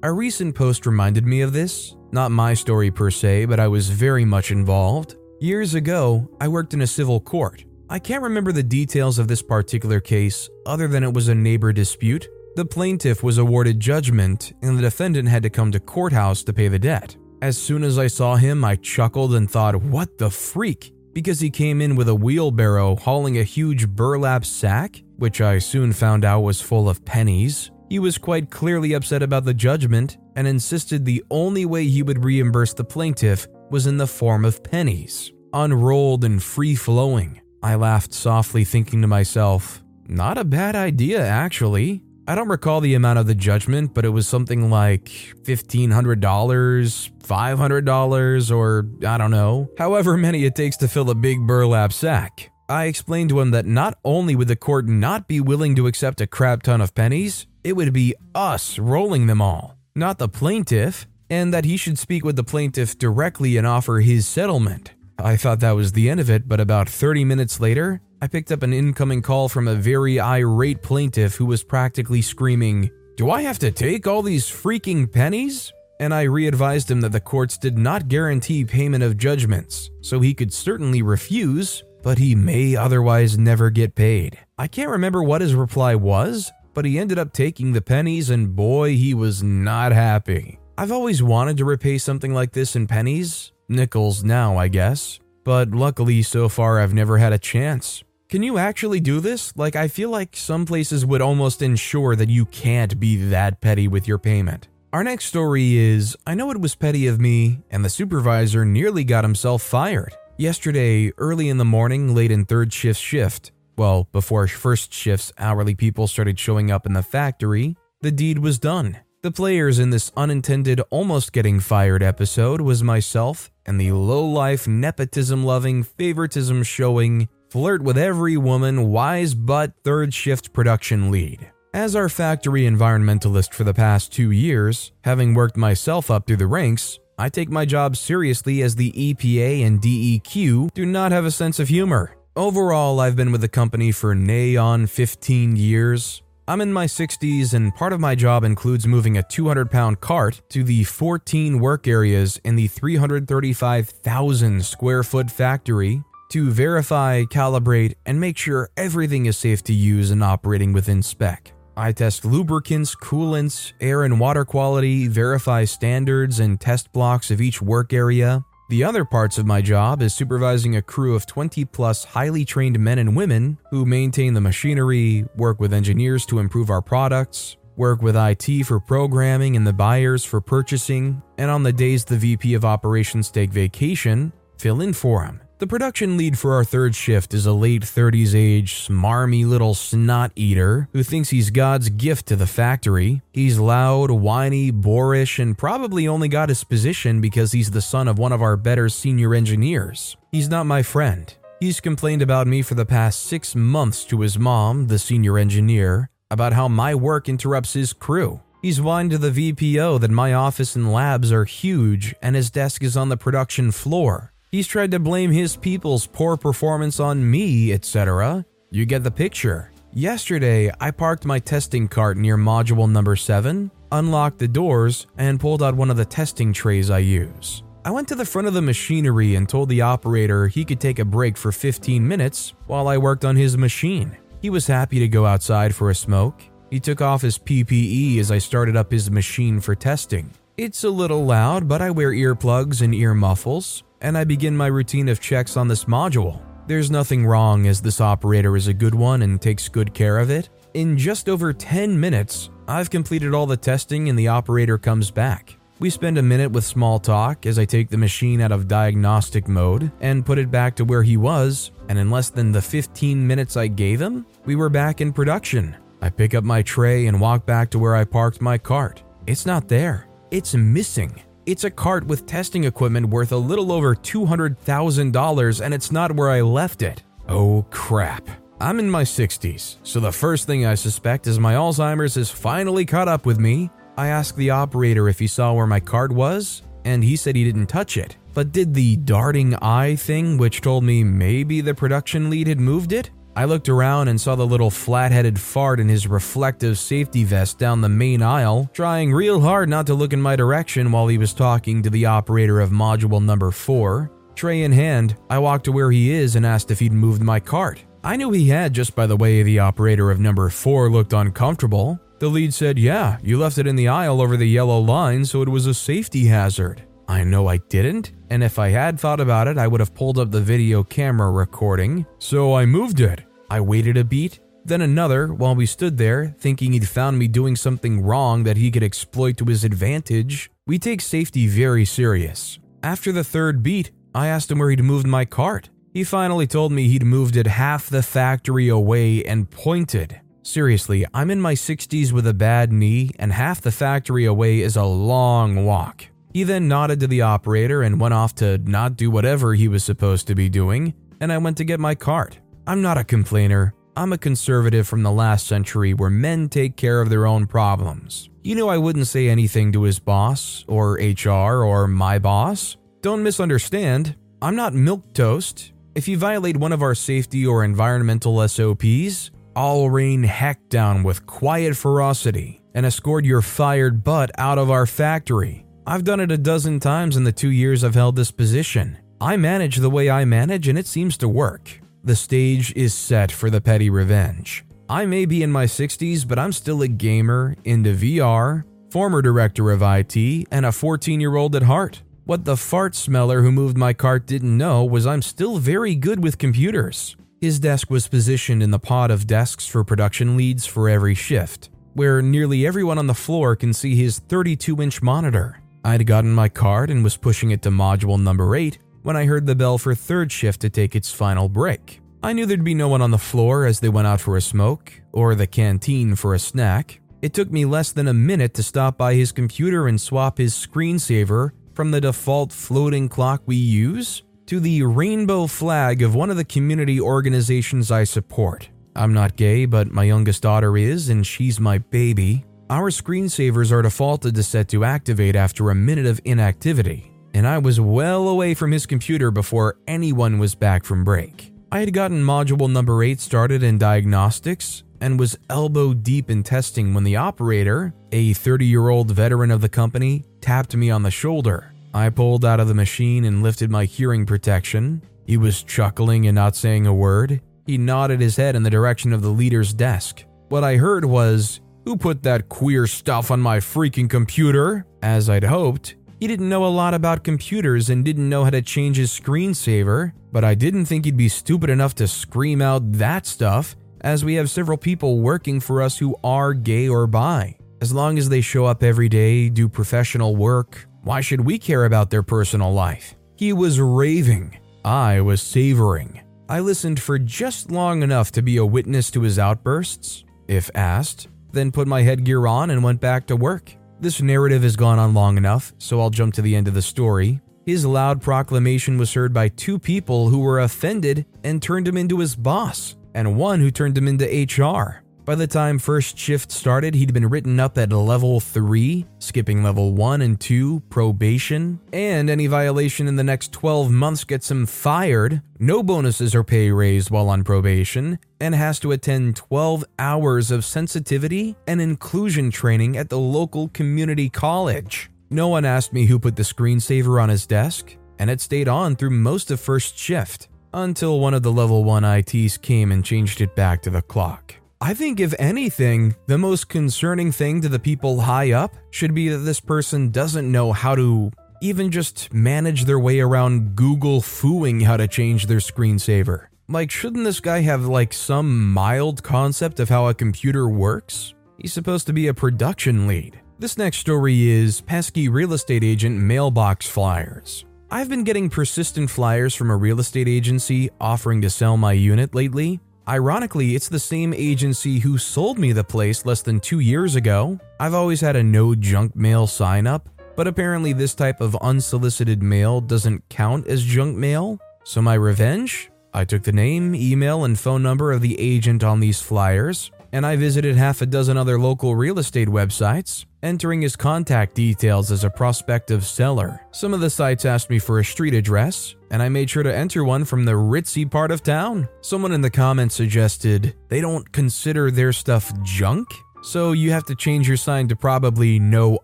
A 0.00 0.12
recent 0.12 0.54
post 0.54 0.86
reminded 0.86 1.26
me 1.26 1.40
of 1.40 1.52
this. 1.52 1.96
Not 2.12 2.30
my 2.30 2.54
story 2.54 2.88
per 2.88 3.10
se, 3.10 3.46
but 3.46 3.58
I 3.58 3.66
was 3.66 3.90
very 3.90 4.24
much 4.24 4.52
involved. 4.52 5.16
Years 5.40 5.74
ago, 5.74 6.30
I 6.40 6.46
worked 6.46 6.72
in 6.72 6.82
a 6.82 6.86
civil 6.86 7.18
court. 7.18 7.64
I 7.90 7.98
can't 7.98 8.22
remember 8.22 8.52
the 8.52 8.62
details 8.62 9.18
of 9.18 9.26
this 9.26 9.42
particular 9.42 9.98
case, 9.98 10.48
other 10.66 10.86
than 10.86 11.02
it 11.02 11.12
was 11.12 11.26
a 11.26 11.34
neighbor 11.34 11.72
dispute. 11.72 12.28
The 12.54 12.64
plaintiff 12.64 13.24
was 13.24 13.38
awarded 13.38 13.80
judgment, 13.80 14.52
and 14.62 14.78
the 14.78 14.82
defendant 14.82 15.28
had 15.28 15.42
to 15.42 15.50
come 15.50 15.72
to 15.72 15.80
courthouse 15.80 16.44
to 16.44 16.52
pay 16.52 16.68
the 16.68 16.78
debt. 16.78 17.16
As 17.42 17.58
soon 17.58 17.82
as 17.82 17.98
I 17.98 18.06
saw 18.06 18.36
him, 18.36 18.64
I 18.64 18.76
chuckled 18.76 19.34
and 19.34 19.50
thought, 19.50 19.82
what 19.82 20.16
the 20.16 20.30
freak? 20.30 20.92
Because 21.12 21.40
he 21.40 21.50
came 21.50 21.82
in 21.82 21.96
with 21.96 22.08
a 22.08 22.14
wheelbarrow 22.14 22.94
hauling 22.94 23.38
a 23.38 23.42
huge 23.42 23.88
burlap 23.88 24.44
sack, 24.44 25.02
which 25.16 25.40
I 25.40 25.58
soon 25.58 25.92
found 25.92 26.24
out 26.24 26.42
was 26.42 26.60
full 26.60 26.88
of 26.88 27.04
pennies. 27.04 27.72
He 27.88 27.98
was 27.98 28.18
quite 28.18 28.50
clearly 28.50 28.92
upset 28.92 29.22
about 29.22 29.44
the 29.44 29.54
judgment 29.54 30.18
and 30.36 30.46
insisted 30.46 31.04
the 31.04 31.24
only 31.30 31.64
way 31.64 31.86
he 31.86 32.02
would 32.02 32.22
reimburse 32.22 32.74
the 32.74 32.84
plaintiff 32.84 33.46
was 33.70 33.86
in 33.86 33.96
the 33.96 34.06
form 34.06 34.44
of 34.44 34.62
pennies, 34.62 35.32
unrolled 35.54 36.24
and 36.24 36.42
free 36.42 36.74
flowing. 36.74 37.40
I 37.62 37.76
laughed 37.76 38.12
softly, 38.12 38.64
thinking 38.64 39.00
to 39.02 39.08
myself, 39.08 39.82
not 40.06 40.38
a 40.38 40.44
bad 40.44 40.76
idea, 40.76 41.26
actually. 41.26 42.02
I 42.26 42.34
don't 42.34 42.48
recall 42.48 42.82
the 42.82 42.94
amount 42.94 43.20
of 43.20 43.26
the 43.26 43.34
judgment, 43.34 43.94
but 43.94 44.04
it 44.04 44.10
was 44.10 44.28
something 44.28 44.70
like 44.70 45.06
$1,500, 45.44 45.90
$500, 45.90 48.54
or 48.54 48.86
I 49.06 49.16
don't 49.16 49.30
know, 49.30 49.70
however 49.78 50.18
many 50.18 50.44
it 50.44 50.54
takes 50.54 50.76
to 50.78 50.88
fill 50.88 51.08
a 51.08 51.14
big 51.14 51.46
burlap 51.46 51.94
sack. 51.94 52.50
I 52.68 52.84
explained 52.84 53.30
to 53.30 53.40
him 53.40 53.52
that 53.52 53.64
not 53.64 53.96
only 54.04 54.36
would 54.36 54.48
the 54.48 54.56
court 54.56 54.86
not 54.86 55.26
be 55.26 55.40
willing 55.40 55.74
to 55.76 55.86
accept 55.86 56.20
a 56.20 56.26
crap 56.26 56.62
ton 56.62 56.82
of 56.82 56.94
pennies, 56.94 57.46
it 57.68 57.76
would 57.76 57.92
be 57.92 58.14
us 58.34 58.78
rolling 58.78 59.26
them 59.26 59.42
all, 59.42 59.76
not 59.94 60.16
the 60.16 60.28
plaintiff, 60.28 61.06
and 61.28 61.52
that 61.52 61.66
he 61.66 61.76
should 61.76 61.98
speak 61.98 62.24
with 62.24 62.34
the 62.34 62.42
plaintiff 62.42 62.96
directly 62.96 63.58
and 63.58 63.66
offer 63.66 64.00
his 64.00 64.26
settlement. 64.26 64.94
I 65.18 65.36
thought 65.36 65.60
that 65.60 65.72
was 65.72 65.92
the 65.92 66.08
end 66.08 66.18
of 66.18 66.30
it, 66.30 66.48
but 66.48 66.60
about 66.60 66.88
30 66.88 67.26
minutes 67.26 67.60
later, 67.60 68.00
I 68.22 68.26
picked 68.26 68.50
up 68.50 68.62
an 68.62 68.72
incoming 68.72 69.20
call 69.20 69.50
from 69.50 69.68
a 69.68 69.74
very 69.74 70.18
irate 70.18 70.82
plaintiff 70.82 71.34
who 71.34 71.44
was 71.44 71.62
practically 71.62 72.22
screaming, 72.22 72.90
Do 73.16 73.30
I 73.30 73.42
have 73.42 73.58
to 73.58 73.70
take 73.70 74.06
all 74.06 74.22
these 74.22 74.46
freaking 74.46 75.12
pennies? 75.12 75.70
And 76.00 76.14
I 76.14 76.22
re 76.22 76.46
advised 76.46 76.90
him 76.90 77.02
that 77.02 77.12
the 77.12 77.20
courts 77.20 77.58
did 77.58 77.76
not 77.76 78.08
guarantee 78.08 78.64
payment 78.64 79.04
of 79.04 79.18
judgments, 79.18 79.90
so 80.00 80.20
he 80.20 80.32
could 80.32 80.54
certainly 80.54 81.02
refuse, 81.02 81.82
but 82.02 82.16
he 82.16 82.34
may 82.34 82.76
otherwise 82.76 83.36
never 83.36 83.68
get 83.68 83.94
paid. 83.94 84.38
I 84.56 84.68
can't 84.68 84.90
remember 84.90 85.22
what 85.22 85.40
his 85.42 85.54
reply 85.54 85.96
was, 85.96 86.50
but 86.78 86.84
he 86.84 86.96
ended 86.96 87.18
up 87.18 87.32
taking 87.32 87.72
the 87.72 87.82
pennies, 87.82 88.30
and 88.30 88.54
boy, 88.54 88.90
he 88.94 89.12
was 89.12 89.42
not 89.42 89.90
happy. 89.90 90.60
I've 90.78 90.92
always 90.92 91.20
wanted 91.20 91.56
to 91.56 91.64
repay 91.64 91.98
something 91.98 92.32
like 92.32 92.52
this 92.52 92.76
in 92.76 92.86
pennies, 92.86 93.50
nickels 93.68 94.22
now, 94.22 94.56
I 94.56 94.68
guess, 94.68 95.18
but 95.42 95.72
luckily 95.72 96.22
so 96.22 96.48
far 96.48 96.78
I've 96.78 96.94
never 96.94 97.18
had 97.18 97.32
a 97.32 97.38
chance. 97.38 98.04
Can 98.28 98.44
you 98.44 98.58
actually 98.58 99.00
do 99.00 99.18
this? 99.18 99.52
Like, 99.56 99.74
I 99.74 99.88
feel 99.88 100.10
like 100.10 100.36
some 100.36 100.66
places 100.66 101.04
would 101.04 101.20
almost 101.20 101.62
ensure 101.62 102.14
that 102.14 102.28
you 102.28 102.44
can't 102.44 103.00
be 103.00 103.28
that 103.28 103.60
petty 103.60 103.88
with 103.88 104.06
your 104.06 104.18
payment. 104.18 104.68
Our 104.92 105.02
next 105.02 105.24
story 105.24 105.76
is 105.76 106.16
I 106.28 106.36
know 106.36 106.52
it 106.52 106.60
was 106.60 106.76
petty 106.76 107.08
of 107.08 107.20
me, 107.20 107.58
and 107.72 107.84
the 107.84 107.90
supervisor 107.90 108.64
nearly 108.64 109.02
got 109.02 109.24
himself 109.24 109.64
fired. 109.64 110.14
Yesterday, 110.36 111.10
early 111.18 111.48
in 111.48 111.58
the 111.58 111.64
morning, 111.64 112.14
late 112.14 112.30
in 112.30 112.44
third 112.44 112.72
shift 112.72 113.00
shift, 113.00 113.50
well, 113.78 114.08
before 114.12 114.46
first 114.48 114.92
shift's 114.92 115.32
hourly 115.38 115.74
people 115.74 116.06
started 116.06 116.38
showing 116.38 116.70
up 116.70 116.84
in 116.84 116.92
the 116.92 117.02
factory, 117.02 117.76
the 118.00 118.10
deed 118.10 118.38
was 118.38 118.58
done. 118.58 118.98
The 119.22 119.32
players 119.32 119.78
in 119.78 119.90
this 119.90 120.12
unintended, 120.16 120.80
almost 120.90 121.32
getting 121.32 121.60
fired 121.60 122.02
episode 122.02 122.60
was 122.60 122.84
myself 122.84 123.50
and 123.66 123.80
the 123.80 123.92
low 123.92 124.24
life, 124.24 124.68
nepotism 124.68 125.44
loving, 125.44 125.82
favoritism 125.82 126.62
showing, 126.62 127.28
flirt 127.50 127.82
with 127.82 127.98
every 127.98 128.36
woman, 128.36 128.88
wise 128.88 129.34
but 129.34 129.72
third 129.84 130.14
shift 130.14 130.52
production 130.52 131.10
lead. 131.10 131.50
As 131.74 131.94
our 131.94 132.08
factory 132.08 132.62
environmentalist 132.62 133.52
for 133.52 133.64
the 133.64 133.74
past 133.74 134.12
two 134.12 134.30
years, 134.30 134.92
having 135.04 135.34
worked 135.34 135.56
myself 135.56 136.10
up 136.10 136.26
through 136.26 136.36
the 136.36 136.46
ranks, 136.46 136.98
I 137.18 137.28
take 137.28 137.50
my 137.50 137.64
job 137.64 137.96
seriously 137.96 138.62
as 138.62 138.76
the 138.76 138.92
EPA 138.92 139.66
and 139.66 139.80
DEQ 139.80 140.72
do 140.72 140.86
not 140.86 141.12
have 141.12 141.24
a 141.24 141.30
sense 141.30 141.58
of 141.58 141.68
humor. 141.68 142.17
Overall, 142.38 143.00
I've 143.00 143.16
been 143.16 143.32
with 143.32 143.40
the 143.40 143.48
company 143.48 143.90
for 143.90 144.14
nigh 144.14 144.56
on 144.56 144.86
15 144.86 145.56
years. 145.56 146.22
I'm 146.46 146.60
in 146.60 146.72
my 146.72 146.86
60s, 146.86 147.52
and 147.52 147.74
part 147.74 147.92
of 147.92 147.98
my 147.98 148.14
job 148.14 148.44
includes 148.44 148.86
moving 148.86 149.18
a 149.18 149.24
200 149.24 149.68
pound 149.72 150.00
cart 150.00 150.40
to 150.50 150.62
the 150.62 150.84
14 150.84 151.58
work 151.58 151.88
areas 151.88 152.40
in 152.44 152.54
the 152.54 152.68
335,000 152.68 154.64
square 154.64 155.02
foot 155.02 155.32
factory 155.32 156.04
to 156.30 156.48
verify, 156.48 157.24
calibrate, 157.24 157.94
and 158.06 158.20
make 158.20 158.38
sure 158.38 158.70
everything 158.76 159.26
is 159.26 159.36
safe 159.36 159.64
to 159.64 159.72
use 159.72 160.12
and 160.12 160.22
operating 160.22 160.72
within 160.72 161.02
spec. 161.02 161.50
I 161.76 161.90
test 161.90 162.24
lubricants, 162.24 162.94
coolants, 162.94 163.72
air 163.80 164.04
and 164.04 164.20
water 164.20 164.44
quality, 164.44 165.08
verify 165.08 165.64
standards 165.64 166.38
and 166.38 166.60
test 166.60 166.92
blocks 166.92 167.32
of 167.32 167.40
each 167.40 167.60
work 167.60 167.92
area. 167.92 168.44
The 168.70 168.84
other 168.84 169.06
parts 169.06 169.38
of 169.38 169.46
my 169.46 169.62
job 169.62 170.02
is 170.02 170.12
supervising 170.12 170.76
a 170.76 170.82
crew 170.82 171.14
of 171.14 171.24
20 171.24 171.64
plus 171.64 172.04
highly 172.04 172.44
trained 172.44 172.78
men 172.78 172.98
and 172.98 173.16
women 173.16 173.56
who 173.70 173.86
maintain 173.86 174.34
the 174.34 174.42
machinery, 174.42 175.24
work 175.36 175.58
with 175.58 175.72
engineers 175.72 176.26
to 176.26 176.38
improve 176.38 176.68
our 176.68 176.82
products, 176.82 177.56
work 177.76 178.02
with 178.02 178.14
IT 178.14 178.64
for 178.64 178.78
programming 178.78 179.56
and 179.56 179.66
the 179.66 179.72
buyers 179.72 180.22
for 180.22 180.42
purchasing, 180.42 181.22
and 181.38 181.50
on 181.50 181.62
the 181.62 181.72
days 181.72 182.04
the 182.04 182.18
VP 182.18 182.52
of 182.52 182.66
operations 182.66 183.30
take 183.30 183.48
vacation, 183.50 184.34
fill 184.58 184.82
in 184.82 184.92
for 184.92 185.24
him. 185.24 185.40
The 185.58 185.66
production 185.66 186.16
lead 186.16 186.38
for 186.38 186.54
our 186.54 186.62
third 186.62 186.94
shift 186.94 187.34
is 187.34 187.44
a 187.44 187.52
late 187.52 187.82
30s 187.82 188.32
age, 188.32 188.86
smarmy 188.86 189.44
little 189.44 189.74
snot 189.74 190.30
eater 190.36 190.88
who 190.92 191.02
thinks 191.02 191.30
he's 191.30 191.50
God's 191.50 191.88
gift 191.88 192.26
to 192.26 192.36
the 192.36 192.46
factory. 192.46 193.22
He's 193.32 193.58
loud, 193.58 194.12
whiny, 194.12 194.70
boorish, 194.70 195.40
and 195.40 195.58
probably 195.58 196.06
only 196.06 196.28
got 196.28 196.48
his 196.48 196.62
position 196.62 197.20
because 197.20 197.50
he's 197.50 197.72
the 197.72 197.82
son 197.82 198.06
of 198.06 198.20
one 198.20 198.30
of 198.30 198.40
our 198.40 198.56
better 198.56 198.88
senior 198.88 199.34
engineers. 199.34 200.16
He's 200.30 200.48
not 200.48 200.66
my 200.66 200.84
friend. 200.84 201.34
He's 201.58 201.80
complained 201.80 202.22
about 202.22 202.46
me 202.46 202.62
for 202.62 202.76
the 202.76 202.86
past 202.86 203.24
six 203.24 203.56
months 203.56 204.04
to 204.04 204.20
his 204.20 204.38
mom, 204.38 204.86
the 204.86 204.98
senior 205.00 205.38
engineer, 205.38 206.08
about 206.30 206.52
how 206.52 206.68
my 206.68 206.94
work 206.94 207.28
interrupts 207.28 207.72
his 207.72 207.92
crew. 207.92 208.40
He's 208.62 208.78
whined 208.78 209.10
to 209.10 209.18
the 209.18 209.52
VPO 209.52 209.98
that 210.02 210.10
my 210.12 210.34
office 210.34 210.76
and 210.76 210.92
labs 210.92 211.32
are 211.32 211.44
huge 211.44 212.14
and 212.22 212.36
his 212.36 212.48
desk 212.48 212.84
is 212.84 212.96
on 212.96 213.08
the 213.08 213.16
production 213.16 213.72
floor. 213.72 214.32
He's 214.50 214.66
tried 214.66 214.92
to 214.92 214.98
blame 214.98 215.30
his 215.30 215.56
people's 215.56 216.06
poor 216.06 216.38
performance 216.38 217.00
on 217.00 217.30
me, 217.30 217.70
etc. 217.70 218.46
You 218.70 218.86
get 218.86 219.04
the 219.04 219.10
picture. 219.10 219.72
Yesterday, 219.92 220.72
I 220.80 220.90
parked 220.90 221.26
my 221.26 221.38
testing 221.38 221.86
cart 221.86 222.16
near 222.16 222.38
module 222.38 222.90
number 222.90 223.14
7, 223.14 223.70
unlocked 223.92 224.38
the 224.38 224.48
doors, 224.48 225.06
and 225.18 225.38
pulled 225.38 225.62
out 225.62 225.74
one 225.74 225.90
of 225.90 225.98
the 225.98 226.04
testing 226.06 226.54
trays 226.54 226.88
I 226.88 227.00
use. 227.00 227.62
I 227.84 227.90
went 227.90 228.08
to 228.08 228.14
the 228.14 228.24
front 228.24 228.48
of 228.48 228.54
the 228.54 228.62
machinery 228.62 229.34
and 229.34 229.46
told 229.46 229.68
the 229.68 229.82
operator 229.82 230.48
he 230.48 230.64
could 230.64 230.80
take 230.80 230.98
a 230.98 231.04
break 231.04 231.36
for 231.36 231.52
15 231.52 232.06
minutes 232.06 232.54
while 232.66 232.88
I 232.88 232.96
worked 232.96 233.26
on 233.26 233.36
his 233.36 233.58
machine. 233.58 234.16
He 234.40 234.48
was 234.48 234.66
happy 234.66 234.98
to 234.98 235.08
go 235.08 235.26
outside 235.26 235.74
for 235.74 235.90
a 235.90 235.94
smoke. 235.94 236.42
He 236.70 236.80
took 236.80 237.02
off 237.02 237.20
his 237.20 237.38
PPE 237.38 238.18
as 238.18 238.30
I 238.30 238.38
started 238.38 238.76
up 238.76 238.90
his 238.90 239.10
machine 239.10 239.60
for 239.60 239.74
testing. 239.74 240.30
It's 240.56 240.84
a 240.84 240.90
little 240.90 241.24
loud, 241.24 241.68
but 241.68 241.82
I 241.82 241.90
wear 241.90 242.12
earplugs 242.12 242.82
and 242.82 242.94
ear 242.94 243.14
muffles, 243.14 243.84
and 244.00 244.16
I 244.16 244.24
begin 244.24 244.56
my 244.56 244.66
routine 244.66 245.08
of 245.08 245.20
checks 245.20 245.56
on 245.56 245.68
this 245.68 245.84
module. 245.84 246.40
There's 246.66 246.90
nothing 246.90 247.24
wrong 247.24 247.66
as 247.66 247.80
this 247.80 248.00
operator 248.00 248.56
is 248.56 248.68
a 248.68 248.74
good 248.74 248.94
one 248.94 249.22
and 249.22 249.40
takes 249.40 249.68
good 249.68 249.94
care 249.94 250.18
of 250.18 250.30
it. 250.30 250.50
In 250.74 250.98
just 250.98 251.28
over 251.28 251.52
10 251.52 251.98
minutes, 251.98 252.50
I've 252.66 252.90
completed 252.90 253.32
all 253.32 253.46
the 253.46 253.56
testing 253.56 254.08
and 254.08 254.18
the 254.18 254.28
operator 254.28 254.76
comes 254.76 255.10
back. 255.10 255.56
We 255.80 255.90
spend 255.90 256.18
a 256.18 256.22
minute 256.22 256.50
with 256.50 256.64
small 256.64 256.98
talk 256.98 257.46
as 257.46 257.58
I 257.58 257.64
take 257.64 257.88
the 257.88 257.96
machine 257.96 258.40
out 258.40 258.52
of 258.52 258.68
diagnostic 258.68 259.46
mode 259.46 259.92
and 260.00 260.26
put 260.26 260.38
it 260.38 260.50
back 260.50 260.74
to 260.76 260.84
where 260.84 261.04
he 261.04 261.16
was, 261.16 261.70
and 261.88 261.98
in 261.98 262.10
less 262.10 262.30
than 262.30 262.50
the 262.50 262.60
15 262.60 263.24
minutes 263.24 263.56
I 263.56 263.68
gave 263.68 264.00
him, 264.00 264.26
we 264.44 264.56
were 264.56 264.68
back 264.68 265.00
in 265.00 265.12
production. 265.12 265.76
I 266.02 266.10
pick 266.10 266.34
up 266.34 266.44
my 266.44 266.62
tray 266.62 267.06
and 267.06 267.20
walk 267.20 267.46
back 267.46 267.70
to 267.70 267.78
where 267.78 267.94
I 267.94 268.04
parked 268.04 268.40
my 268.40 268.58
cart. 268.58 269.02
It's 269.26 269.46
not 269.46 269.68
there. 269.68 270.08
It's 270.30 270.54
missing. 270.54 271.22
It's 271.48 271.64
a 271.64 271.70
cart 271.70 272.06
with 272.06 272.26
testing 272.26 272.64
equipment 272.64 273.08
worth 273.08 273.32
a 273.32 273.36
little 273.38 273.72
over 273.72 273.94
$200,000 273.94 275.60
and 275.64 275.72
it's 275.72 275.90
not 275.90 276.14
where 276.14 276.28
I 276.28 276.42
left 276.42 276.82
it. 276.82 277.02
Oh 277.26 277.64
crap. 277.70 278.28
I'm 278.60 278.78
in 278.78 278.90
my 278.90 279.02
60s, 279.02 279.76
so 279.82 279.98
the 279.98 280.12
first 280.12 280.46
thing 280.46 280.66
I 280.66 280.74
suspect 280.74 281.26
is 281.26 281.38
my 281.38 281.54
Alzheimer's 281.54 282.16
has 282.16 282.30
finally 282.30 282.84
caught 282.84 283.08
up 283.08 283.24
with 283.24 283.38
me. 283.38 283.70
I 283.96 284.08
asked 284.08 284.36
the 284.36 284.50
operator 284.50 285.08
if 285.08 285.18
he 285.18 285.26
saw 285.26 285.54
where 285.54 285.66
my 285.66 285.80
cart 285.80 286.12
was, 286.12 286.64
and 286.84 287.02
he 287.02 287.16
said 287.16 287.34
he 287.34 287.44
didn't 287.44 287.68
touch 287.68 287.96
it, 287.96 288.18
but 288.34 288.52
did 288.52 288.74
the 288.74 288.96
darting 288.96 289.54
eye 289.54 289.96
thing, 289.96 290.36
which 290.36 290.60
told 290.60 290.84
me 290.84 291.02
maybe 291.02 291.62
the 291.62 291.72
production 291.74 292.28
lead 292.28 292.46
had 292.46 292.60
moved 292.60 292.92
it. 292.92 293.10
I 293.38 293.44
looked 293.44 293.68
around 293.68 294.08
and 294.08 294.20
saw 294.20 294.34
the 294.34 294.44
little 294.44 294.68
flat 294.68 295.12
headed 295.12 295.38
fart 295.38 295.78
in 295.78 295.88
his 295.88 296.08
reflective 296.08 296.76
safety 296.76 297.22
vest 297.22 297.56
down 297.56 297.80
the 297.80 297.88
main 297.88 298.20
aisle, 298.20 298.68
trying 298.72 299.12
real 299.12 299.40
hard 299.40 299.68
not 299.68 299.86
to 299.86 299.94
look 299.94 300.12
in 300.12 300.20
my 300.20 300.34
direction 300.34 300.90
while 300.90 301.06
he 301.06 301.18
was 301.18 301.32
talking 301.32 301.80
to 301.80 301.88
the 301.88 302.04
operator 302.04 302.58
of 302.58 302.70
module 302.70 303.22
number 303.22 303.52
4. 303.52 304.10
Tray 304.34 304.64
in 304.64 304.72
hand, 304.72 305.14
I 305.30 305.38
walked 305.38 305.66
to 305.66 305.72
where 305.72 305.92
he 305.92 306.10
is 306.10 306.34
and 306.34 306.44
asked 306.44 306.72
if 306.72 306.80
he'd 306.80 306.92
moved 306.92 307.22
my 307.22 307.38
cart. 307.38 307.84
I 308.02 308.16
knew 308.16 308.32
he 308.32 308.48
had 308.48 308.72
just 308.72 308.96
by 308.96 309.06
the 309.06 309.16
way 309.16 309.44
the 309.44 309.60
operator 309.60 310.10
of 310.10 310.18
number 310.18 310.50
4 310.50 310.90
looked 310.90 311.12
uncomfortable. 311.12 312.00
The 312.18 312.26
lead 312.26 312.52
said, 312.52 312.76
Yeah, 312.76 313.18
you 313.22 313.38
left 313.38 313.58
it 313.58 313.68
in 313.68 313.76
the 313.76 313.86
aisle 313.86 314.20
over 314.20 314.36
the 314.36 314.48
yellow 314.48 314.80
line, 314.80 315.24
so 315.24 315.42
it 315.42 315.48
was 315.48 315.66
a 315.66 315.74
safety 315.74 316.26
hazard. 316.26 316.82
I 317.06 317.22
know 317.22 317.46
I 317.46 317.58
didn't, 317.58 318.12
and 318.30 318.42
if 318.42 318.58
I 318.58 318.70
had 318.70 318.98
thought 318.98 319.20
about 319.20 319.46
it, 319.46 319.58
I 319.58 319.68
would 319.68 319.80
have 319.80 319.94
pulled 319.94 320.18
up 320.18 320.32
the 320.32 320.40
video 320.40 320.82
camera 320.82 321.30
recording, 321.30 322.04
so 322.18 322.54
I 322.54 322.66
moved 322.66 322.98
it. 322.98 323.27
I 323.50 323.60
waited 323.60 323.96
a 323.96 324.04
beat, 324.04 324.40
then 324.64 324.82
another 324.82 325.32
while 325.32 325.54
we 325.54 325.64
stood 325.64 325.96
there, 325.96 326.34
thinking 326.38 326.72
he'd 326.72 326.86
found 326.86 327.18
me 327.18 327.28
doing 327.28 327.56
something 327.56 328.02
wrong 328.02 328.44
that 328.44 328.58
he 328.58 328.70
could 328.70 328.82
exploit 328.82 329.38
to 329.38 329.46
his 329.46 329.64
advantage. 329.64 330.50
We 330.66 330.78
take 330.78 331.00
safety 331.00 331.46
very 331.46 331.86
serious. 331.86 332.58
After 332.82 333.10
the 333.10 333.24
third 333.24 333.62
beat, 333.62 333.90
I 334.14 334.28
asked 334.28 334.50
him 334.50 334.58
where 334.58 334.70
he'd 334.70 334.84
moved 334.84 335.06
my 335.06 335.24
cart. 335.24 335.70
He 335.94 336.04
finally 336.04 336.46
told 336.46 336.72
me 336.72 336.88
he'd 336.88 337.04
moved 337.04 337.36
it 337.36 337.46
half 337.46 337.88
the 337.88 338.02
factory 338.02 338.68
away 338.68 339.24
and 339.24 339.50
pointed. 339.50 340.20
Seriously, 340.42 341.06
I'm 341.14 341.30
in 341.30 341.40
my 341.40 341.54
60s 341.54 342.12
with 342.12 342.26
a 342.26 342.34
bad 342.34 342.70
knee, 342.70 343.10
and 343.18 343.32
half 343.32 343.60
the 343.62 343.72
factory 343.72 344.26
away 344.26 344.60
is 344.60 344.76
a 344.76 344.84
long 344.84 345.64
walk. 345.64 346.06
He 346.32 346.44
then 346.44 346.68
nodded 346.68 347.00
to 347.00 347.06
the 347.06 347.22
operator 347.22 347.82
and 347.82 348.00
went 348.00 348.14
off 348.14 348.34
to 348.36 348.58
not 348.58 348.96
do 348.96 349.10
whatever 349.10 349.54
he 349.54 349.68
was 349.68 349.82
supposed 349.82 350.26
to 350.26 350.34
be 350.34 350.48
doing, 350.48 350.94
and 351.20 351.32
I 351.32 351.38
went 351.38 351.56
to 351.56 351.64
get 351.64 351.80
my 351.80 351.94
cart. 351.94 352.38
I'm 352.68 352.82
not 352.82 352.98
a 352.98 353.02
complainer. 353.04 353.72
I'm 353.96 354.12
a 354.12 354.18
conservative 354.18 354.86
from 354.86 355.02
the 355.02 355.10
last 355.10 355.46
century 355.46 355.94
where 355.94 356.10
men 356.10 356.50
take 356.50 356.76
care 356.76 357.00
of 357.00 357.08
their 357.08 357.26
own 357.26 357.46
problems. 357.46 358.28
You 358.42 358.56
know, 358.56 358.68
I 358.68 358.76
wouldn't 358.76 359.06
say 359.06 359.26
anything 359.30 359.72
to 359.72 359.84
his 359.84 359.98
boss, 359.98 360.66
or 360.68 361.00
HR, 361.00 361.64
or 361.64 361.88
my 361.88 362.18
boss. 362.18 362.76
Don't 363.00 363.22
misunderstand. 363.22 364.16
I'm 364.42 364.54
not 364.54 364.74
milk 364.74 365.14
toast. 365.14 365.72
If 365.94 366.08
you 366.08 366.18
violate 366.18 366.58
one 366.58 366.74
of 366.74 366.82
our 366.82 366.94
safety 366.94 367.46
or 367.46 367.64
environmental 367.64 368.46
SOPs, 368.46 369.30
I'll 369.56 369.88
rain 369.88 370.22
heck 370.22 370.68
down 370.68 371.04
with 371.04 371.24
quiet 371.24 371.74
ferocity 371.74 372.60
and 372.74 372.84
escort 372.84 373.24
your 373.24 373.40
fired 373.40 374.04
butt 374.04 374.30
out 374.36 374.58
of 374.58 374.70
our 374.70 374.84
factory. 374.84 375.64
I've 375.86 376.04
done 376.04 376.20
it 376.20 376.30
a 376.30 376.36
dozen 376.36 376.80
times 376.80 377.16
in 377.16 377.24
the 377.24 377.32
two 377.32 377.50
years 377.50 377.82
I've 377.82 377.94
held 377.94 378.16
this 378.16 378.30
position. 378.30 378.98
I 379.22 379.38
manage 379.38 379.78
the 379.78 379.88
way 379.88 380.10
I 380.10 380.26
manage, 380.26 380.68
and 380.68 380.78
it 380.78 380.86
seems 380.86 381.16
to 381.16 381.28
work. 381.28 381.80
The 382.04 382.16
stage 382.16 382.72
is 382.74 382.94
set 382.94 383.32
for 383.32 383.50
the 383.50 383.60
petty 383.60 383.90
revenge. 383.90 384.64
I 384.88 385.04
may 385.04 385.26
be 385.26 385.42
in 385.42 385.50
my 385.50 385.66
60s, 385.66 386.26
but 386.26 386.38
I'm 386.38 386.52
still 386.52 386.82
a 386.82 386.88
gamer, 386.88 387.56
into 387.64 387.92
VR, 387.92 388.64
former 388.90 389.20
director 389.20 389.70
of 389.70 389.82
IT, 389.82 390.46
and 390.50 390.64
a 390.64 390.72
14 390.72 391.20
year 391.20 391.36
old 391.36 391.56
at 391.56 391.64
heart. 391.64 392.02
What 392.24 392.44
the 392.44 392.56
fart 392.56 392.94
smeller 392.94 393.42
who 393.42 393.50
moved 393.50 393.76
my 393.76 393.92
cart 393.92 394.26
didn't 394.26 394.56
know 394.56 394.84
was 394.84 395.06
I'm 395.06 395.22
still 395.22 395.58
very 395.58 395.94
good 395.94 396.22
with 396.22 396.38
computers. 396.38 397.16
His 397.40 397.58
desk 397.60 397.90
was 397.90 398.08
positioned 398.08 398.62
in 398.62 398.70
the 398.70 398.78
pod 398.78 399.10
of 399.10 399.26
desks 399.26 399.66
for 399.66 399.84
production 399.84 400.36
leads 400.36 400.66
for 400.66 400.88
every 400.88 401.14
shift, 401.14 401.70
where 401.94 402.22
nearly 402.22 402.66
everyone 402.66 402.98
on 402.98 403.06
the 403.06 403.14
floor 403.14 403.56
can 403.56 403.72
see 403.72 403.94
his 403.94 404.18
32 404.18 404.80
inch 404.80 405.02
monitor. 405.02 405.60
I'd 405.84 406.06
gotten 406.06 406.34
my 406.34 406.48
card 406.48 406.90
and 406.90 407.04
was 407.04 407.16
pushing 407.16 407.50
it 407.50 407.62
to 407.62 407.70
module 407.70 408.20
number 408.20 408.54
8 408.56 408.78
when 409.02 409.16
I 409.16 409.26
heard 409.26 409.46
the 409.46 409.54
bell 409.54 409.78
for 409.78 409.94
third 409.94 410.30
shift 410.32 410.60
to 410.60 410.70
take 410.70 410.94
its 410.94 411.12
final 411.12 411.48
break. 411.48 412.00
I 412.22 412.32
knew 412.32 412.46
there'd 412.46 412.64
be 412.64 412.74
no 412.74 412.88
one 412.88 413.02
on 413.02 413.12
the 413.12 413.18
floor 413.18 413.64
as 413.64 413.80
they 413.80 413.88
went 413.88 414.08
out 414.08 414.20
for 414.20 414.36
a 414.36 414.40
smoke 414.40 414.92
or 415.12 415.34
the 415.34 415.46
canteen 415.46 416.16
for 416.16 416.34
a 416.34 416.38
snack. 416.38 417.00
It 417.22 417.32
took 417.32 417.50
me 417.50 417.64
less 417.64 417.92
than 417.92 418.08
a 418.08 418.14
minute 418.14 418.54
to 418.54 418.62
stop 418.62 418.98
by 418.98 419.14
his 419.14 419.32
computer 419.32 419.86
and 419.88 420.00
swap 420.00 420.38
his 420.38 420.54
screensaver 420.54 421.50
from 421.74 421.90
the 421.90 422.00
default 422.00 422.52
floating 422.52 423.08
clock 423.08 423.42
we 423.46 423.56
use 423.56 424.22
to 424.46 424.58
the 424.60 424.82
rainbow 424.82 425.46
flag 425.46 426.02
of 426.02 426.14
one 426.14 426.30
of 426.30 426.36
the 426.36 426.44
community 426.44 427.00
organizations 427.00 427.92
I 427.92 428.04
support. 428.04 428.68
I'm 428.96 429.12
not 429.12 429.36
gay, 429.36 429.66
but 429.66 429.92
my 429.92 430.04
youngest 430.04 430.42
daughter 430.42 430.76
is, 430.76 431.08
and 431.08 431.24
she's 431.24 431.60
my 431.60 431.78
baby. 431.78 432.44
Our 432.70 432.90
screensavers 432.90 433.70
are 433.70 433.82
defaulted 433.82 434.34
to 434.34 434.42
set 434.42 434.68
to 434.68 434.84
activate 434.84 435.36
after 435.36 435.70
a 435.70 435.74
minute 435.74 436.06
of 436.06 436.20
inactivity 436.24 437.07
and 437.38 437.46
I 437.46 437.58
was 437.58 437.80
well 437.80 438.28
away 438.28 438.52
from 438.52 438.72
his 438.72 438.84
computer 438.84 439.30
before 439.30 439.78
anyone 439.86 440.40
was 440.40 440.56
back 440.56 440.84
from 440.84 441.04
break. 441.04 441.52
I 441.70 441.78
had 441.78 441.92
gotten 441.92 442.20
module 442.20 442.68
number 442.68 443.00
8 443.00 443.20
started 443.20 443.62
in 443.62 443.78
diagnostics 443.78 444.82
and 445.00 445.20
was 445.20 445.38
elbow 445.48 445.94
deep 445.94 446.30
in 446.30 446.42
testing 446.42 446.94
when 446.94 447.04
the 447.04 447.14
operator, 447.14 447.94
a 448.10 448.32
30 448.32 448.66
year 448.66 448.88
old 448.88 449.12
veteran 449.12 449.52
of 449.52 449.60
the 449.60 449.68
company, 449.68 450.24
tapped 450.40 450.74
me 450.74 450.90
on 450.90 451.04
the 451.04 451.12
shoulder. 451.12 451.72
I 451.94 452.10
pulled 452.10 452.44
out 452.44 452.58
of 452.58 452.66
the 452.66 452.74
machine 452.74 453.24
and 453.24 453.40
lifted 453.40 453.70
my 453.70 453.84
hearing 453.84 454.26
protection. 454.26 455.00
He 455.24 455.36
was 455.36 455.62
chuckling 455.62 456.26
and 456.26 456.34
not 456.34 456.56
saying 456.56 456.88
a 456.88 456.92
word. 456.92 457.40
He 457.66 457.78
nodded 457.78 458.20
his 458.20 458.34
head 458.34 458.56
in 458.56 458.64
the 458.64 458.68
direction 458.68 459.12
of 459.12 459.22
the 459.22 459.28
leader's 459.28 459.72
desk. 459.72 460.24
What 460.48 460.64
I 460.64 460.74
heard 460.74 461.04
was, 461.04 461.60
Who 461.84 461.96
put 461.96 462.24
that 462.24 462.48
queer 462.48 462.88
stuff 462.88 463.30
on 463.30 463.40
my 463.40 463.58
freaking 463.58 464.10
computer? 464.10 464.86
As 465.04 465.30
I'd 465.30 465.44
hoped, 465.44 465.94
he 466.18 466.26
didn't 466.26 466.48
know 466.48 466.66
a 466.66 466.68
lot 466.68 466.94
about 466.94 467.22
computers 467.22 467.90
and 467.90 468.04
didn't 468.04 468.28
know 468.28 468.44
how 468.44 468.50
to 468.50 468.62
change 468.62 468.96
his 468.96 469.10
screensaver, 469.10 470.12
but 470.32 470.44
I 470.44 470.54
didn't 470.54 470.86
think 470.86 471.04
he'd 471.04 471.16
be 471.16 471.28
stupid 471.28 471.70
enough 471.70 471.94
to 471.96 472.08
scream 472.08 472.60
out 472.60 472.92
that 472.92 473.26
stuff, 473.26 473.76
as 474.00 474.24
we 474.24 474.34
have 474.34 474.50
several 474.50 474.78
people 474.78 475.20
working 475.20 475.60
for 475.60 475.80
us 475.80 475.98
who 475.98 476.16
are 476.24 476.54
gay 476.54 476.88
or 476.88 477.06
bi. 477.06 477.56
As 477.80 477.92
long 477.92 478.18
as 478.18 478.28
they 478.28 478.40
show 478.40 478.64
up 478.64 478.82
every 478.82 479.08
day, 479.08 479.48
do 479.48 479.68
professional 479.68 480.34
work, 480.34 480.86
why 481.02 481.20
should 481.20 481.40
we 481.40 481.58
care 481.58 481.84
about 481.84 482.10
their 482.10 482.24
personal 482.24 482.72
life? 482.72 483.14
He 483.36 483.52
was 483.52 483.80
raving. 483.80 484.58
I 484.84 485.20
was 485.20 485.40
savoring. 485.40 486.20
I 486.48 486.60
listened 486.60 487.00
for 487.00 487.18
just 487.18 487.70
long 487.70 488.02
enough 488.02 488.32
to 488.32 488.42
be 488.42 488.56
a 488.56 488.66
witness 488.66 489.10
to 489.12 489.22
his 489.22 489.38
outbursts, 489.38 490.24
if 490.48 490.70
asked, 490.74 491.28
then 491.52 491.70
put 491.70 491.86
my 491.86 492.02
headgear 492.02 492.46
on 492.46 492.70
and 492.70 492.82
went 492.82 493.00
back 493.00 493.26
to 493.28 493.36
work. 493.36 493.74
This 494.00 494.22
narrative 494.22 494.62
has 494.62 494.76
gone 494.76 495.00
on 495.00 495.12
long 495.12 495.36
enough, 495.36 495.72
so 495.78 496.00
I'll 496.00 496.10
jump 496.10 496.34
to 496.34 496.42
the 496.42 496.54
end 496.54 496.68
of 496.68 496.74
the 496.74 496.82
story. 496.82 497.40
His 497.66 497.84
loud 497.84 498.22
proclamation 498.22 498.96
was 498.96 499.12
heard 499.12 499.34
by 499.34 499.48
two 499.48 499.76
people 499.76 500.28
who 500.28 500.38
were 500.38 500.60
offended 500.60 501.26
and 501.42 501.60
turned 501.60 501.88
him 501.88 501.96
into 501.96 502.20
his 502.20 502.36
boss, 502.36 502.96
and 503.14 503.36
one 503.36 503.58
who 503.58 503.72
turned 503.72 503.98
him 503.98 504.06
into 504.06 504.24
HR. 504.24 505.02
By 505.24 505.34
the 505.34 505.48
time 505.48 505.80
first 505.80 506.16
shift 506.16 506.52
started, 506.52 506.94
he'd 506.94 507.12
been 507.12 507.28
written 507.28 507.58
up 507.58 507.76
at 507.76 507.92
level 507.92 508.38
3, 508.38 509.04
skipping 509.18 509.64
level 509.64 509.92
1 509.92 510.22
and 510.22 510.40
2, 510.40 510.80
probation, 510.88 511.80
and 511.92 512.30
any 512.30 512.46
violation 512.46 513.08
in 513.08 513.16
the 513.16 513.24
next 513.24 513.52
12 513.52 513.90
months 513.90 514.24
gets 514.24 514.50
him 514.50 514.64
fired, 514.64 515.42
no 515.58 515.82
bonuses 515.82 516.34
or 516.36 516.44
pay 516.44 516.70
raised 516.70 517.10
while 517.10 517.28
on 517.28 517.42
probation, 517.42 518.18
and 518.40 518.54
has 518.54 518.78
to 518.80 518.92
attend 518.92 519.36
12 519.36 519.84
hours 519.98 520.50
of 520.50 520.64
sensitivity 520.64 521.56
and 521.66 521.80
inclusion 521.80 522.50
training 522.50 522.96
at 522.96 523.08
the 523.08 523.18
local 523.18 523.68
community 523.68 524.28
college. 524.28 525.10
No 525.30 525.48
one 525.48 525.64
asked 525.64 525.92
me 525.92 526.06
who 526.06 526.18
put 526.18 526.36
the 526.36 526.42
screensaver 526.42 527.22
on 527.22 527.28
his 527.28 527.46
desk, 527.46 527.96
and 528.18 528.30
it 528.30 528.40
stayed 528.40 528.68
on 528.68 528.96
through 528.96 529.10
most 529.10 529.50
of 529.50 529.60
first 529.60 529.98
shift 529.98 530.48
until 530.72 531.20
one 531.20 531.34
of 531.34 531.42
the 531.42 531.52
level 531.52 531.84
1 531.84 532.04
ITs 532.04 532.58
came 532.58 532.92
and 532.92 533.04
changed 533.04 533.40
it 533.40 533.54
back 533.56 533.82
to 533.82 533.90
the 533.90 534.02
clock. 534.02 534.54
I 534.80 534.94
think, 534.94 535.18
if 535.18 535.34
anything, 535.38 536.14
the 536.26 536.38
most 536.38 536.68
concerning 536.68 537.32
thing 537.32 537.60
to 537.62 537.68
the 537.68 537.78
people 537.78 538.20
high 538.20 538.52
up 538.52 538.76
should 538.90 539.12
be 539.12 539.28
that 539.28 539.38
this 539.38 539.60
person 539.60 540.10
doesn't 540.10 540.50
know 540.50 540.72
how 540.72 540.94
to 540.94 541.32
even 541.60 541.90
just 541.90 542.32
manage 542.32 542.84
their 542.84 542.98
way 542.98 543.20
around 543.20 543.74
Google 543.74 544.20
fooing 544.20 544.80
how 544.80 544.96
to 544.96 545.08
change 545.08 545.46
their 545.46 545.58
screensaver. 545.58 546.47
Like, 546.70 546.90
shouldn't 546.90 547.24
this 547.24 547.40
guy 547.40 547.60
have 547.60 547.86
like 547.86 548.12
some 548.12 548.70
mild 548.74 549.22
concept 549.22 549.80
of 549.80 549.88
how 549.88 550.08
a 550.08 550.14
computer 550.14 550.68
works? 550.68 551.32
He's 551.56 551.72
supposed 551.72 552.06
to 552.08 552.12
be 552.12 552.26
a 552.26 552.34
production 552.34 553.06
lead. 553.06 553.40
This 553.58 553.78
next 553.78 553.96
story 553.98 554.50
is 554.50 554.82
pesky 554.82 555.30
real 555.30 555.54
estate 555.54 555.82
agent 555.82 556.18
mailbox 556.18 556.86
flyers. 556.86 557.64
I've 557.90 558.10
been 558.10 558.22
getting 558.22 558.50
persistent 558.50 559.08
flyers 559.08 559.54
from 559.54 559.70
a 559.70 559.76
real 559.76 559.98
estate 559.98 560.28
agency 560.28 560.90
offering 561.00 561.40
to 561.40 561.48
sell 561.48 561.78
my 561.78 561.94
unit 561.94 562.34
lately. 562.34 562.80
Ironically, 563.08 563.74
it's 563.74 563.88
the 563.88 563.98
same 563.98 564.34
agency 564.34 564.98
who 564.98 565.16
sold 565.16 565.58
me 565.58 565.72
the 565.72 565.82
place 565.82 566.26
less 566.26 566.42
than 566.42 566.60
two 566.60 566.80
years 566.80 567.16
ago. 567.16 567.58
I've 567.80 567.94
always 567.94 568.20
had 568.20 568.36
a 568.36 568.42
no 568.42 568.74
junk 568.74 569.16
mail 569.16 569.46
sign 569.46 569.86
up, 569.86 570.10
but 570.36 570.46
apparently 570.46 570.92
this 570.92 571.14
type 571.14 571.40
of 571.40 571.56
unsolicited 571.62 572.42
mail 572.42 572.82
doesn't 572.82 573.26
count 573.30 573.66
as 573.68 573.82
junk 573.82 574.18
mail. 574.18 574.58
So, 574.84 575.00
my 575.00 575.14
revenge? 575.14 575.90
I 576.14 576.24
took 576.24 576.42
the 576.42 576.52
name, 576.52 576.94
email, 576.94 577.44
and 577.44 577.58
phone 577.58 577.82
number 577.82 578.12
of 578.12 578.22
the 578.22 578.38
agent 578.40 578.82
on 578.82 579.00
these 579.00 579.20
flyers, 579.20 579.90
and 580.12 580.24
I 580.24 580.36
visited 580.36 580.76
half 580.76 581.02
a 581.02 581.06
dozen 581.06 581.36
other 581.36 581.58
local 581.60 581.94
real 581.94 582.18
estate 582.18 582.48
websites, 582.48 583.26
entering 583.42 583.82
his 583.82 583.94
contact 583.94 584.54
details 584.54 585.12
as 585.12 585.22
a 585.22 585.30
prospective 585.30 586.04
seller. 586.04 586.60
Some 586.70 586.94
of 586.94 587.00
the 587.00 587.10
sites 587.10 587.44
asked 587.44 587.70
me 587.70 587.78
for 587.78 587.98
a 587.98 588.04
street 588.04 588.34
address, 588.34 588.96
and 589.10 589.22
I 589.22 589.28
made 589.28 589.50
sure 589.50 589.62
to 589.62 589.74
enter 589.74 590.04
one 590.04 590.24
from 590.24 590.44
the 590.44 590.52
ritzy 590.52 591.08
part 591.08 591.30
of 591.30 591.42
town. 591.42 591.88
Someone 592.00 592.32
in 592.32 592.40
the 592.40 592.50
comments 592.50 592.94
suggested 592.94 593.74
they 593.88 594.00
don't 594.00 594.30
consider 594.32 594.90
their 594.90 595.12
stuff 595.12 595.52
junk, 595.62 596.08
so 596.42 596.72
you 596.72 596.90
have 596.90 597.04
to 597.04 597.14
change 597.14 597.48
your 597.48 597.56
sign 597.56 597.88
to 597.88 597.96
probably 597.96 598.58
no 598.58 598.98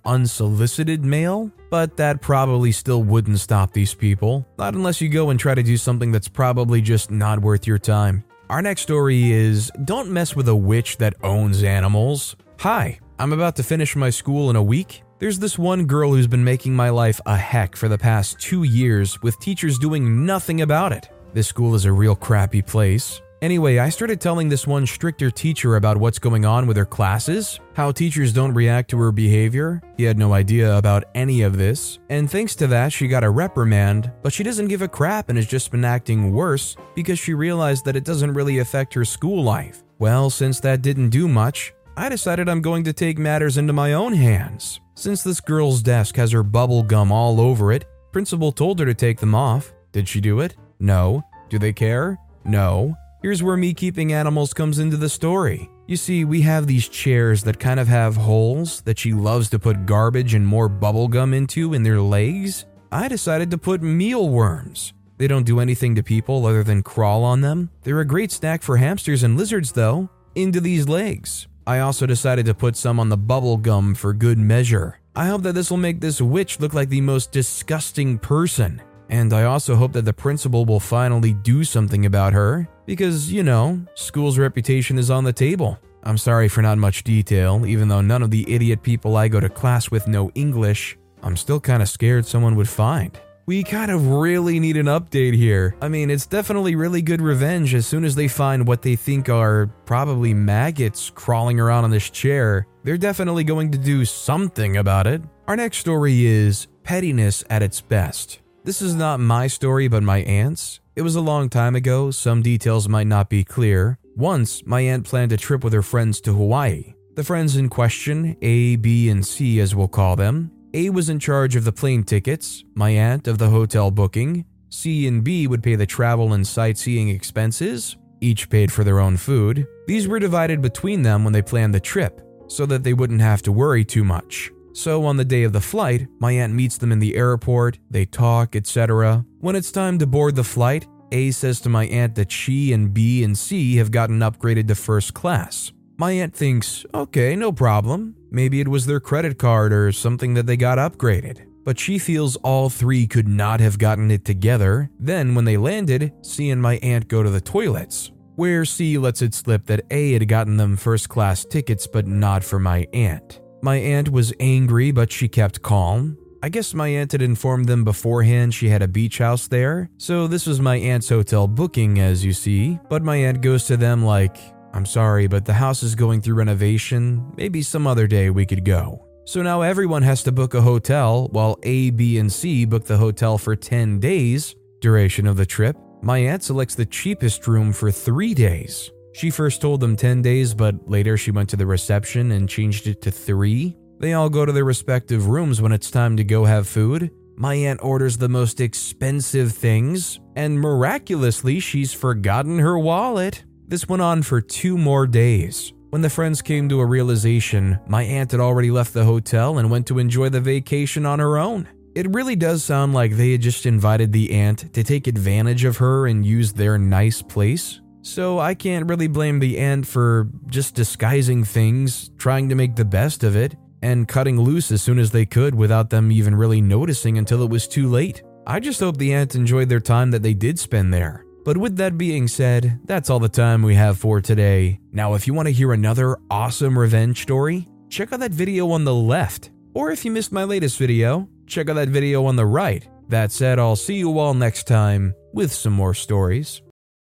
unsolicited 0.04 1.04
mail, 1.04 1.50
but 1.70 1.96
that 1.96 2.20
probably 2.20 2.72
still 2.72 3.02
wouldn't 3.02 3.40
stop 3.40 3.72
these 3.72 3.94
people. 3.94 4.46
Not 4.58 4.74
unless 4.74 5.00
you 5.00 5.08
go 5.08 5.30
and 5.30 5.38
try 5.38 5.54
to 5.54 5.62
do 5.62 5.76
something 5.76 6.12
that's 6.12 6.28
probably 6.28 6.80
just 6.80 7.10
not 7.10 7.40
worth 7.40 7.66
your 7.66 7.78
time. 7.78 8.24
Our 8.50 8.62
next 8.62 8.82
story 8.82 9.32
is 9.32 9.70
Don't 9.84 10.10
mess 10.10 10.36
with 10.36 10.48
a 10.48 10.56
witch 10.56 10.98
that 10.98 11.14
owns 11.22 11.62
animals. 11.62 12.36
Hi, 12.60 12.98
I'm 13.18 13.32
about 13.32 13.56
to 13.56 13.62
finish 13.62 13.96
my 13.96 14.10
school 14.10 14.50
in 14.50 14.56
a 14.56 14.62
week. 14.62 15.02
There's 15.18 15.38
this 15.38 15.58
one 15.58 15.86
girl 15.86 16.10
who's 16.12 16.26
been 16.26 16.44
making 16.44 16.74
my 16.74 16.90
life 16.90 17.20
a 17.24 17.36
heck 17.36 17.76
for 17.76 17.88
the 17.88 17.96
past 17.96 18.38
two 18.40 18.64
years, 18.64 19.22
with 19.22 19.38
teachers 19.38 19.78
doing 19.78 20.26
nothing 20.26 20.60
about 20.60 20.92
it. 20.92 21.08
This 21.32 21.48
school 21.48 21.74
is 21.74 21.84
a 21.84 21.92
real 21.92 22.14
crappy 22.14 22.62
place. 22.62 23.20
Anyway, 23.44 23.76
I 23.76 23.90
started 23.90 24.22
telling 24.22 24.48
this 24.48 24.66
one 24.66 24.86
stricter 24.86 25.30
teacher 25.30 25.76
about 25.76 25.98
what's 25.98 26.18
going 26.18 26.46
on 26.46 26.66
with 26.66 26.78
her 26.78 26.86
classes, 26.86 27.60
how 27.74 27.92
teachers 27.92 28.32
don't 28.32 28.54
react 28.54 28.88
to 28.88 28.98
her 28.98 29.12
behavior. 29.12 29.82
He 29.98 30.04
had 30.04 30.16
no 30.16 30.32
idea 30.32 30.78
about 30.78 31.04
any 31.14 31.42
of 31.42 31.58
this, 31.58 31.98
and 32.08 32.30
thanks 32.30 32.54
to 32.54 32.66
that, 32.68 32.90
she 32.90 33.06
got 33.06 33.22
a 33.22 33.28
reprimand, 33.28 34.10
but 34.22 34.32
she 34.32 34.44
doesn't 34.44 34.68
give 34.68 34.80
a 34.80 34.88
crap 34.88 35.28
and 35.28 35.36
has 35.36 35.46
just 35.46 35.70
been 35.70 35.84
acting 35.84 36.32
worse 36.32 36.74
because 36.94 37.18
she 37.18 37.34
realized 37.34 37.84
that 37.84 37.96
it 37.96 38.04
doesn't 38.04 38.32
really 38.32 38.60
affect 38.60 38.94
her 38.94 39.04
school 39.04 39.44
life. 39.44 39.84
Well, 39.98 40.30
since 40.30 40.58
that 40.60 40.80
didn't 40.80 41.10
do 41.10 41.28
much, 41.28 41.74
I 41.98 42.08
decided 42.08 42.48
I'm 42.48 42.62
going 42.62 42.84
to 42.84 42.94
take 42.94 43.18
matters 43.18 43.58
into 43.58 43.74
my 43.74 43.92
own 43.92 44.14
hands. 44.14 44.80
Since 44.94 45.22
this 45.22 45.42
girl's 45.42 45.82
desk 45.82 46.16
has 46.16 46.32
her 46.32 46.42
bubble 46.42 46.82
gum 46.82 47.12
all 47.12 47.38
over 47.38 47.72
it, 47.72 47.84
principal 48.10 48.52
told 48.52 48.78
her 48.78 48.86
to 48.86 48.94
take 48.94 49.18
them 49.18 49.34
off. 49.34 49.74
Did 49.92 50.08
she 50.08 50.22
do 50.22 50.40
it? 50.40 50.56
No. 50.80 51.22
Do 51.50 51.58
they 51.58 51.74
care? 51.74 52.18
No. 52.46 52.96
Here's 53.24 53.42
where 53.42 53.56
me 53.56 53.72
keeping 53.72 54.12
animals 54.12 54.52
comes 54.52 54.78
into 54.78 54.98
the 54.98 55.08
story. 55.08 55.70
You 55.86 55.96
see, 55.96 56.26
we 56.26 56.42
have 56.42 56.66
these 56.66 56.86
chairs 56.86 57.42
that 57.44 57.58
kind 57.58 57.80
of 57.80 57.88
have 57.88 58.16
holes 58.16 58.82
that 58.82 58.98
she 58.98 59.14
loves 59.14 59.48
to 59.48 59.58
put 59.58 59.86
garbage 59.86 60.34
and 60.34 60.46
more 60.46 60.68
bubblegum 60.68 61.34
into 61.34 61.72
in 61.72 61.82
their 61.82 62.02
legs. 62.02 62.66
I 62.92 63.08
decided 63.08 63.50
to 63.50 63.56
put 63.56 63.80
mealworms. 63.80 64.92
They 65.16 65.26
don't 65.26 65.46
do 65.46 65.58
anything 65.58 65.94
to 65.94 66.02
people 66.02 66.44
other 66.44 66.62
than 66.62 66.82
crawl 66.82 67.24
on 67.24 67.40
them. 67.40 67.70
They're 67.82 68.00
a 68.00 68.04
great 68.04 68.30
snack 68.30 68.60
for 68.60 68.76
hamsters 68.76 69.22
and 69.22 69.38
lizards, 69.38 69.72
though, 69.72 70.10
into 70.34 70.60
these 70.60 70.86
legs. 70.86 71.48
I 71.66 71.78
also 71.78 72.04
decided 72.04 72.44
to 72.44 72.52
put 72.52 72.76
some 72.76 73.00
on 73.00 73.08
the 73.08 73.16
bubble 73.16 73.56
gum 73.56 73.94
for 73.94 74.12
good 74.12 74.36
measure. 74.36 75.00
I 75.16 75.28
hope 75.28 75.44
that 75.44 75.54
this 75.54 75.70
will 75.70 75.78
make 75.78 76.02
this 76.02 76.20
witch 76.20 76.60
look 76.60 76.74
like 76.74 76.90
the 76.90 77.00
most 77.00 77.32
disgusting 77.32 78.18
person. 78.18 78.82
And 79.08 79.32
I 79.32 79.44
also 79.44 79.76
hope 79.76 79.92
that 79.92 80.04
the 80.04 80.12
principal 80.12 80.64
will 80.64 80.80
finally 80.80 81.34
do 81.34 81.64
something 81.64 82.06
about 82.06 82.32
her 82.32 82.68
because, 82.86 83.32
you 83.32 83.42
know, 83.42 83.84
school's 83.94 84.38
reputation 84.38 84.98
is 84.98 85.10
on 85.10 85.24
the 85.24 85.32
table. 85.32 85.78
I'm 86.02 86.18
sorry 86.18 86.48
for 86.48 86.62
not 86.62 86.78
much 86.78 87.04
detail, 87.04 87.64
even 87.66 87.88
though 87.88 88.00
none 88.00 88.22
of 88.22 88.30
the 88.30 88.50
idiot 88.52 88.82
people 88.82 89.16
I 89.16 89.28
go 89.28 89.40
to 89.40 89.48
class 89.48 89.90
with 89.90 90.06
know 90.06 90.30
English. 90.34 90.98
I'm 91.22 91.36
still 91.36 91.60
kind 91.60 91.82
of 91.82 91.88
scared 91.88 92.26
someone 92.26 92.56
would 92.56 92.68
find. 92.68 93.18
We 93.46 93.62
kind 93.62 93.90
of 93.90 94.08
really 94.08 94.58
need 94.58 94.78
an 94.78 94.86
update 94.86 95.34
here. 95.34 95.76
I 95.82 95.88
mean, 95.88 96.10
it's 96.10 96.26
definitely 96.26 96.76
really 96.76 97.02
good 97.02 97.20
revenge 97.20 97.74
as 97.74 97.86
soon 97.86 98.04
as 98.04 98.14
they 98.14 98.28
find 98.28 98.66
what 98.66 98.80
they 98.80 98.96
think 98.96 99.28
are 99.28 99.66
probably 99.84 100.32
maggots 100.32 101.10
crawling 101.10 101.60
around 101.60 101.84
on 101.84 101.90
this 101.90 102.08
chair. 102.08 102.66
They're 102.84 102.96
definitely 102.96 103.44
going 103.44 103.70
to 103.72 103.78
do 103.78 104.06
something 104.06 104.78
about 104.78 105.06
it. 105.06 105.22
Our 105.46 105.56
next 105.56 105.78
story 105.78 106.24
is 106.24 106.68
pettiness 106.84 107.44
at 107.50 107.62
its 107.62 107.82
best. 107.82 108.40
This 108.64 108.80
is 108.80 108.94
not 108.94 109.20
my 109.20 109.46
story, 109.46 109.88
but 109.88 110.02
my 110.02 110.20
aunt's. 110.20 110.80
It 110.96 111.02
was 111.02 111.16
a 111.16 111.20
long 111.20 111.50
time 111.50 111.74
ago, 111.76 112.10
some 112.10 112.40
details 112.40 112.88
might 112.88 113.06
not 113.06 113.28
be 113.28 113.44
clear. 113.44 113.98
Once, 114.16 114.64
my 114.64 114.80
aunt 114.80 115.04
planned 115.04 115.32
a 115.32 115.36
trip 115.36 115.62
with 115.62 115.74
her 115.74 115.82
friends 115.82 116.18
to 116.22 116.32
Hawaii. 116.32 116.94
The 117.14 117.24
friends 117.24 117.56
in 117.56 117.68
question, 117.68 118.38
A, 118.40 118.76
B, 118.76 119.10
and 119.10 119.24
C 119.26 119.60
as 119.60 119.74
we'll 119.74 119.88
call 119.88 120.16
them, 120.16 120.50
A 120.72 120.88
was 120.88 121.10
in 121.10 121.18
charge 121.18 121.56
of 121.56 121.64
the 121.64 121.72
plane 121.72 122.04
tickets, 122.04 122.64
my 122.74 122.88
aunt 122.88 123.28
of 123.28 123.36
the 123.36 123.50
hotel 123.50 123.90
booking, 123.90 124.46
C 124.70 125.06
and 125.06 125.22
B 125.22 125.46
would 125.46 125.62
pay 125.62 125.74
the 125.74 125.84
travel 125.84 126.32
and 126.32 126.46
sightseeing 126.46 127.10
expenses, 127.10 127.98
each 128.22 128.48
paid 128.48 128.72
for 128.72 128.82
their 128.82 128.98
own 128.98 129.18
food. 129.18 129.66
These 129.86 130.08
were 130.08 130.18
divided 130.18 130.62
between 130.62 131.02
them 131.02 131.22
when 131.22 131.34
they 131.34 131.42
planned 131.42 131.74
the 131.74 131.80
trip, 131.80 132.22
so 132.48 132.64
that 132.64 132.82
they 132.82 132.94
wouldn't 132.94 133.20
have 133.20 133.42
to 133.42 133.52
worry 133.52 133.84
too 133.84 134.04
much. 134.04 134.50
So, 134.74 135.04
on 135.04 135.16
the 135.16 135.24
day 135.24 135.44
of 135.44 135.52
the 135.52 135.60
flight, 135.60 136.08
my 136.18 136.32
aunt 136.32 136.52
meets 136.52 136.78
them 136.78 136.90
in 136.90 136.98
the 136.98 137.14
airport, 137.14 137.78
they 137.90 138.04
talk, 138.04 138.56
etc. 138.56 139.24
When 139.38 139.54
it's 139.54 139.70
time 139.70 140.00
to 140.00 140.06
board 140.06 140.34
the 140.34 140.42
flight, 140.42 140.88
A 141.12 141.30
says 141.30 141.60
to 141.60 141.68
my 141.68 141.86
aunt 141.86 142.16
that 142.16 142.32
she 142.32 142.72
and 142.72 142.92
B 142.92 143.22
and 143.22 143.38
C 143.38 143.76
have 143.76 143.92
gotten 143.92 144.18
upgraded 144.18 144.66
to 144.66 144.74
first 144.74 145.14
class. 145.14 145.72
My 145.96 146.10
aunt 146.10 146.34
thinks, 146.34 146.84
okay, 146.92 147.36
no 147.36 147.52
problem. 147.52 148.16
Maybe 148.32 148.60
it 148.60 148.66
was 148.66 148.84
their 148.84 148.98
credit 148.98 149.38
card 149.38 149.72
or 149.72 149.92
something 149.92 150.34
that 150.34 150.46
they 150.46 150.56
got 150.56 150.78
upgraded. 150.78 151.46
But 151.62 151.78
she 151.78 152.00
feels 152.00 152.34
all 152.36 152.68
three 152.68 153.06
could 153.06 153.28
not 153.28 153.60
have 153.60 153.78
gotten 153.78 154.10
it 154.10 154.24
together. 154.24 154.90
Then, 154.98 155.36
when 155.36 155.44
they 155.44 155.56
landed, 155.56 156.12
C 156.22 156.50
and 156.50 156.60
my 156.60 156.78
aunt 156.78 157.06
go 157.06 157.22
to 157.22 157.30
the 157.30 157.40
toilets, 157.40 158.10
where 158.34 158.64
C 158.64 158.98
lets 158.98 159.22
it 159.22 159.34
slip 159.34 159.66
that 159.66 159.84
A 159.92 160.14
had 160.14 160.26
gotten 160.26 160.56
them 160.56 160.76
first 160.76 161.08
class 161.08 161.44
tickets, 161.44 161.86
but 161.86 162.08
not 162.08 162.42
for 162.42 162.58
my 162.58 162.88
aunt. 162.92 163.40
My 163.64 163.76
aunt 163.76 164.10
was 164.10 164.30
angry, 164.40 164.90
but 164.90 165.10
she 165.10 165.26
kept 165.26 165.62
calm. 165.62 166.18
I 166.42 166.50
guess 166.50 166.74
my 166.74 166.88
aunt 166.88 167.12
had 167.12 167.22
informed 167.22 167.66
them 167.66 167.82
beforehand 167.82 168.52
she 168.52 168.68
had 168.68 168.82
a 168.82 168.88
beach 168.88 169.16
house 169.16 169.48
there, 169.48 169.88
so 169.96 170.26
this 170.26 170.46
was 170.46 170.60
my 170.60 170.76
aunt's 170.76 171.08
hotel 171.08 171.48
booking, 171.48 171.98
as 171.98 172.22
you 172.22 172.34
see. 172.34 172.78
But 172.90 173.02
my 173.02 173.16
aunt 173.16 173.40
goes 173.40 173.64
to 173.68 173.78
them 173.78 174.04
like, 174.04 174.36
I'm 174.74 174.84
sorry, 174.84 175.28
but 175.28 175.46
the 175.46 175.54
house 175.54 175.82
is 175.82 175.94
going 175.94 176.20
through 176.20 176.34
renovation. 176.34 177.32
Maybe 177.38 177.62
some 177.62 177.86
other 177.86 178.06
day 178.06 178.28
we 178.28 178.44
could 178.44 178.66
go. 178.66 179.02
So 179.24 179.40
now 179.40 179.62
everyone 179.62 180.02
has 180.02 180.22
to 180.24 180.32
book 180.32 180.52
a 180.52 180.60
hotel, 180.60 181.28
while 181.28 181.58
A, 181.62 181.88
B, 181.88 182.18
and 182.18 182.30
C 182.30 182.66
book 182.66 182.84
the 182.84 182.98
hotel 182.98 183.38
for 183.38 183.56
10 183.56 183.98
days, 183.98 184.54
duration 184.82 185.26
of 185.26 185.38
the 185.38 185.46
trip. 185.46 185.74
My 186.02 186.18
aunt 186.18 186.42
selects 186.42 186.74
the 186.74 186.84
cheapest 186.84 187.46
room 187.46 187.72
for 187.72 187.90
three 187.90 188.34
days. 188.34 188.90
She 189.14 189.30
first 189.30 189.60
told 189.60 189.78
them 189.78 189.96
10 189.96 190.22
days, 190.22 190.54
but 190.54 190.90
later 190.90 191.16
she 191.16 191.30
went 191.30 191.48
to 191.50 191.56
the 191.56 191.66
reception 191.66 192.32
and 192.32 192.48
changed 192.48 192.88
it 192.88 193.00
to 193.02 193.12
3. 193.12 193.76
They 194.00 194.12
all 194.12 194.28
go 194.28 194.44
to 194.44 194.50
their 194.50 194.64
respective 194.64 195.28
rooms 195.28 195.62
when 195.62 195.70
it's 195.70 195.88
time 195.88 196.16
to 196.16 196.24
go 196.24 196.44
have 196.44 196.66
food. 196.66 197.12
My 197.36 197.54
aunt 197.54 197.82
orders 197.82 198.16
the 198.16 198.28
most 198.28 198.60
expensive 198.60 199.52
things, 199.52 200.18
and 200.34 200.60
miraculously, 200.60 201.60
she's 201.60 201.92
forgotten 201.92 202.58
her 202.58 202.76
wallet. 202.76 203.44
This 203.68 203.88
went 203.88 204.02
on 204.02 204.22
for 204.22 204.40
two 204.40 204.76
more 204.76 205.06
days. 205.06 205.72
When 205.90 206.02
the 206.02 206.10
friends 206.10 206.42
came 206.42 206.68
to 206.68 206.80
a 206.80 206.86
realization, 206.86 207.78
my 207.86 208.02
aunt 208.02 208.32
had 208.32 208.40
already 208.40 208.72
left 208.72 208.94
the 208.94 209.04
hotel 209.04 209.58
and 209.58 209.70
went 209.70 209.86
to 209.86 210.00
enjoy 210.00 210.28
the 210.28 210.40
vacation 210.40 211.06
on 211.06 211.20
her 211.20 211.38
own. 211.38 211.68
It 211.94 212.12
really 212.12 212.34
does 212.34 212.64
sound 212.64 212.94
like 212.94 213.12
they 213.12 213.30
had 213.30 213.42
just 213.42 213.64
invited 213.64 214.12
the 214.12 214.32
aunt 214.32 214.74
to 214.74 214.82
take 214.82 215.06
advantage 215.06 215.62
of 215.62 215.76
her 215.76 216.08
and 216.08 216.26
use 216.26 216.52
their 216.52 216.78
nice 216.78 217.22
place. 217.22 217.80
So 218.04 218.38
I 218.38 218.52
can't 218.52 218.86
really 218.86 219.06
blame 219.06 219.38
the 219.38 219.58
aunt 219.58 219.86
for 219.86 220.28
just 220.46 220.74
disguising 220.74 221.42
things, 221.42 222.10
trying 222.18 222.50
to 222.50 222.54
make 222.54 222.76
the 222.76 222.84
best 222.84 223.24
of 223.24 223.34
it, 223.34 223.56
and 223.80 224.06
cutting 224.06 224.38
loose 224.38 224.70
as 224.70 224.82
soon 224.82 224.98
as 224.98 225.10
they 225.10 225.24
could 225.24 225.54
without 225.54 225.88
them 225.88 226.12
even 226.12 226.34
really 226.34 226.60
noticing 226.60 227.16
until 227.16 227.42
it 227.42 227.50
was 227.50 227.66
too 227.66 227.88
late. 227.88 228.22
I 228.46 228.60
just 228.60 228.80
hope 228.80 228.98
the 228.98 229.14
aunt 229.14 229.34
enjoyed 229.34 229.70
their 229.70 229.80
time 229.80 230.10
that 230.10 230.22
they 230.22 230.34
did 230.34 230.58
spend 230.58 230.92
there. 230.92 231.24
But 231.46 231.56
with 231.56 231.76
that 231.78 231.96
being 231.96 232.28
said, 232.28 232.78
that's 232.84 233.08
all 233.08 233.18
the 233.18 233.28
time 233.28 233.62
we 233.62 233.74
have 233.74 233.98
for 233.98 234.20
today. 234.20 234.80
Now, 234.92 235.14
if 235.14 235.26
you 235.26 235.32
want 235.32 235.48
to 235.48 235.52
hear 235.52 235.72
another 235.72 236.18
awesome 236.30 236.78
revenge 236.78 237.22
story, 237.22 237.66
check 237.88 238.12
out 238.12 238.20
that 238.20 238.32
video 238.32 238.70
on 238.70 238.84
the 238.84 238.94
left. 238.94 239.50
Or 239.72 239.90
if 239.90 240.04
you 240.04 240.10
missed 240.10 240.30
my 240.30 240.44
latest 240.44 240.78
video, 240.78 241.26
check 241.46 241.70
out 241.70 241.74
that 241.74 241.88
video 241.88 242.26
on 242.26 242.36
the 242.36 242.46
right. 242.46 242.86
That 243.08 243.32
said, 243.32 243.58
I'll 243.58 243.76
see 243.76 243.96
you 243.96 244.18
all 244.18 244.34
next 244.34 244.66
time 244.66 245.14
with 245.32 245.52
some 245.52 245.72
more 245.72 245.94
stories. 245.94 246.60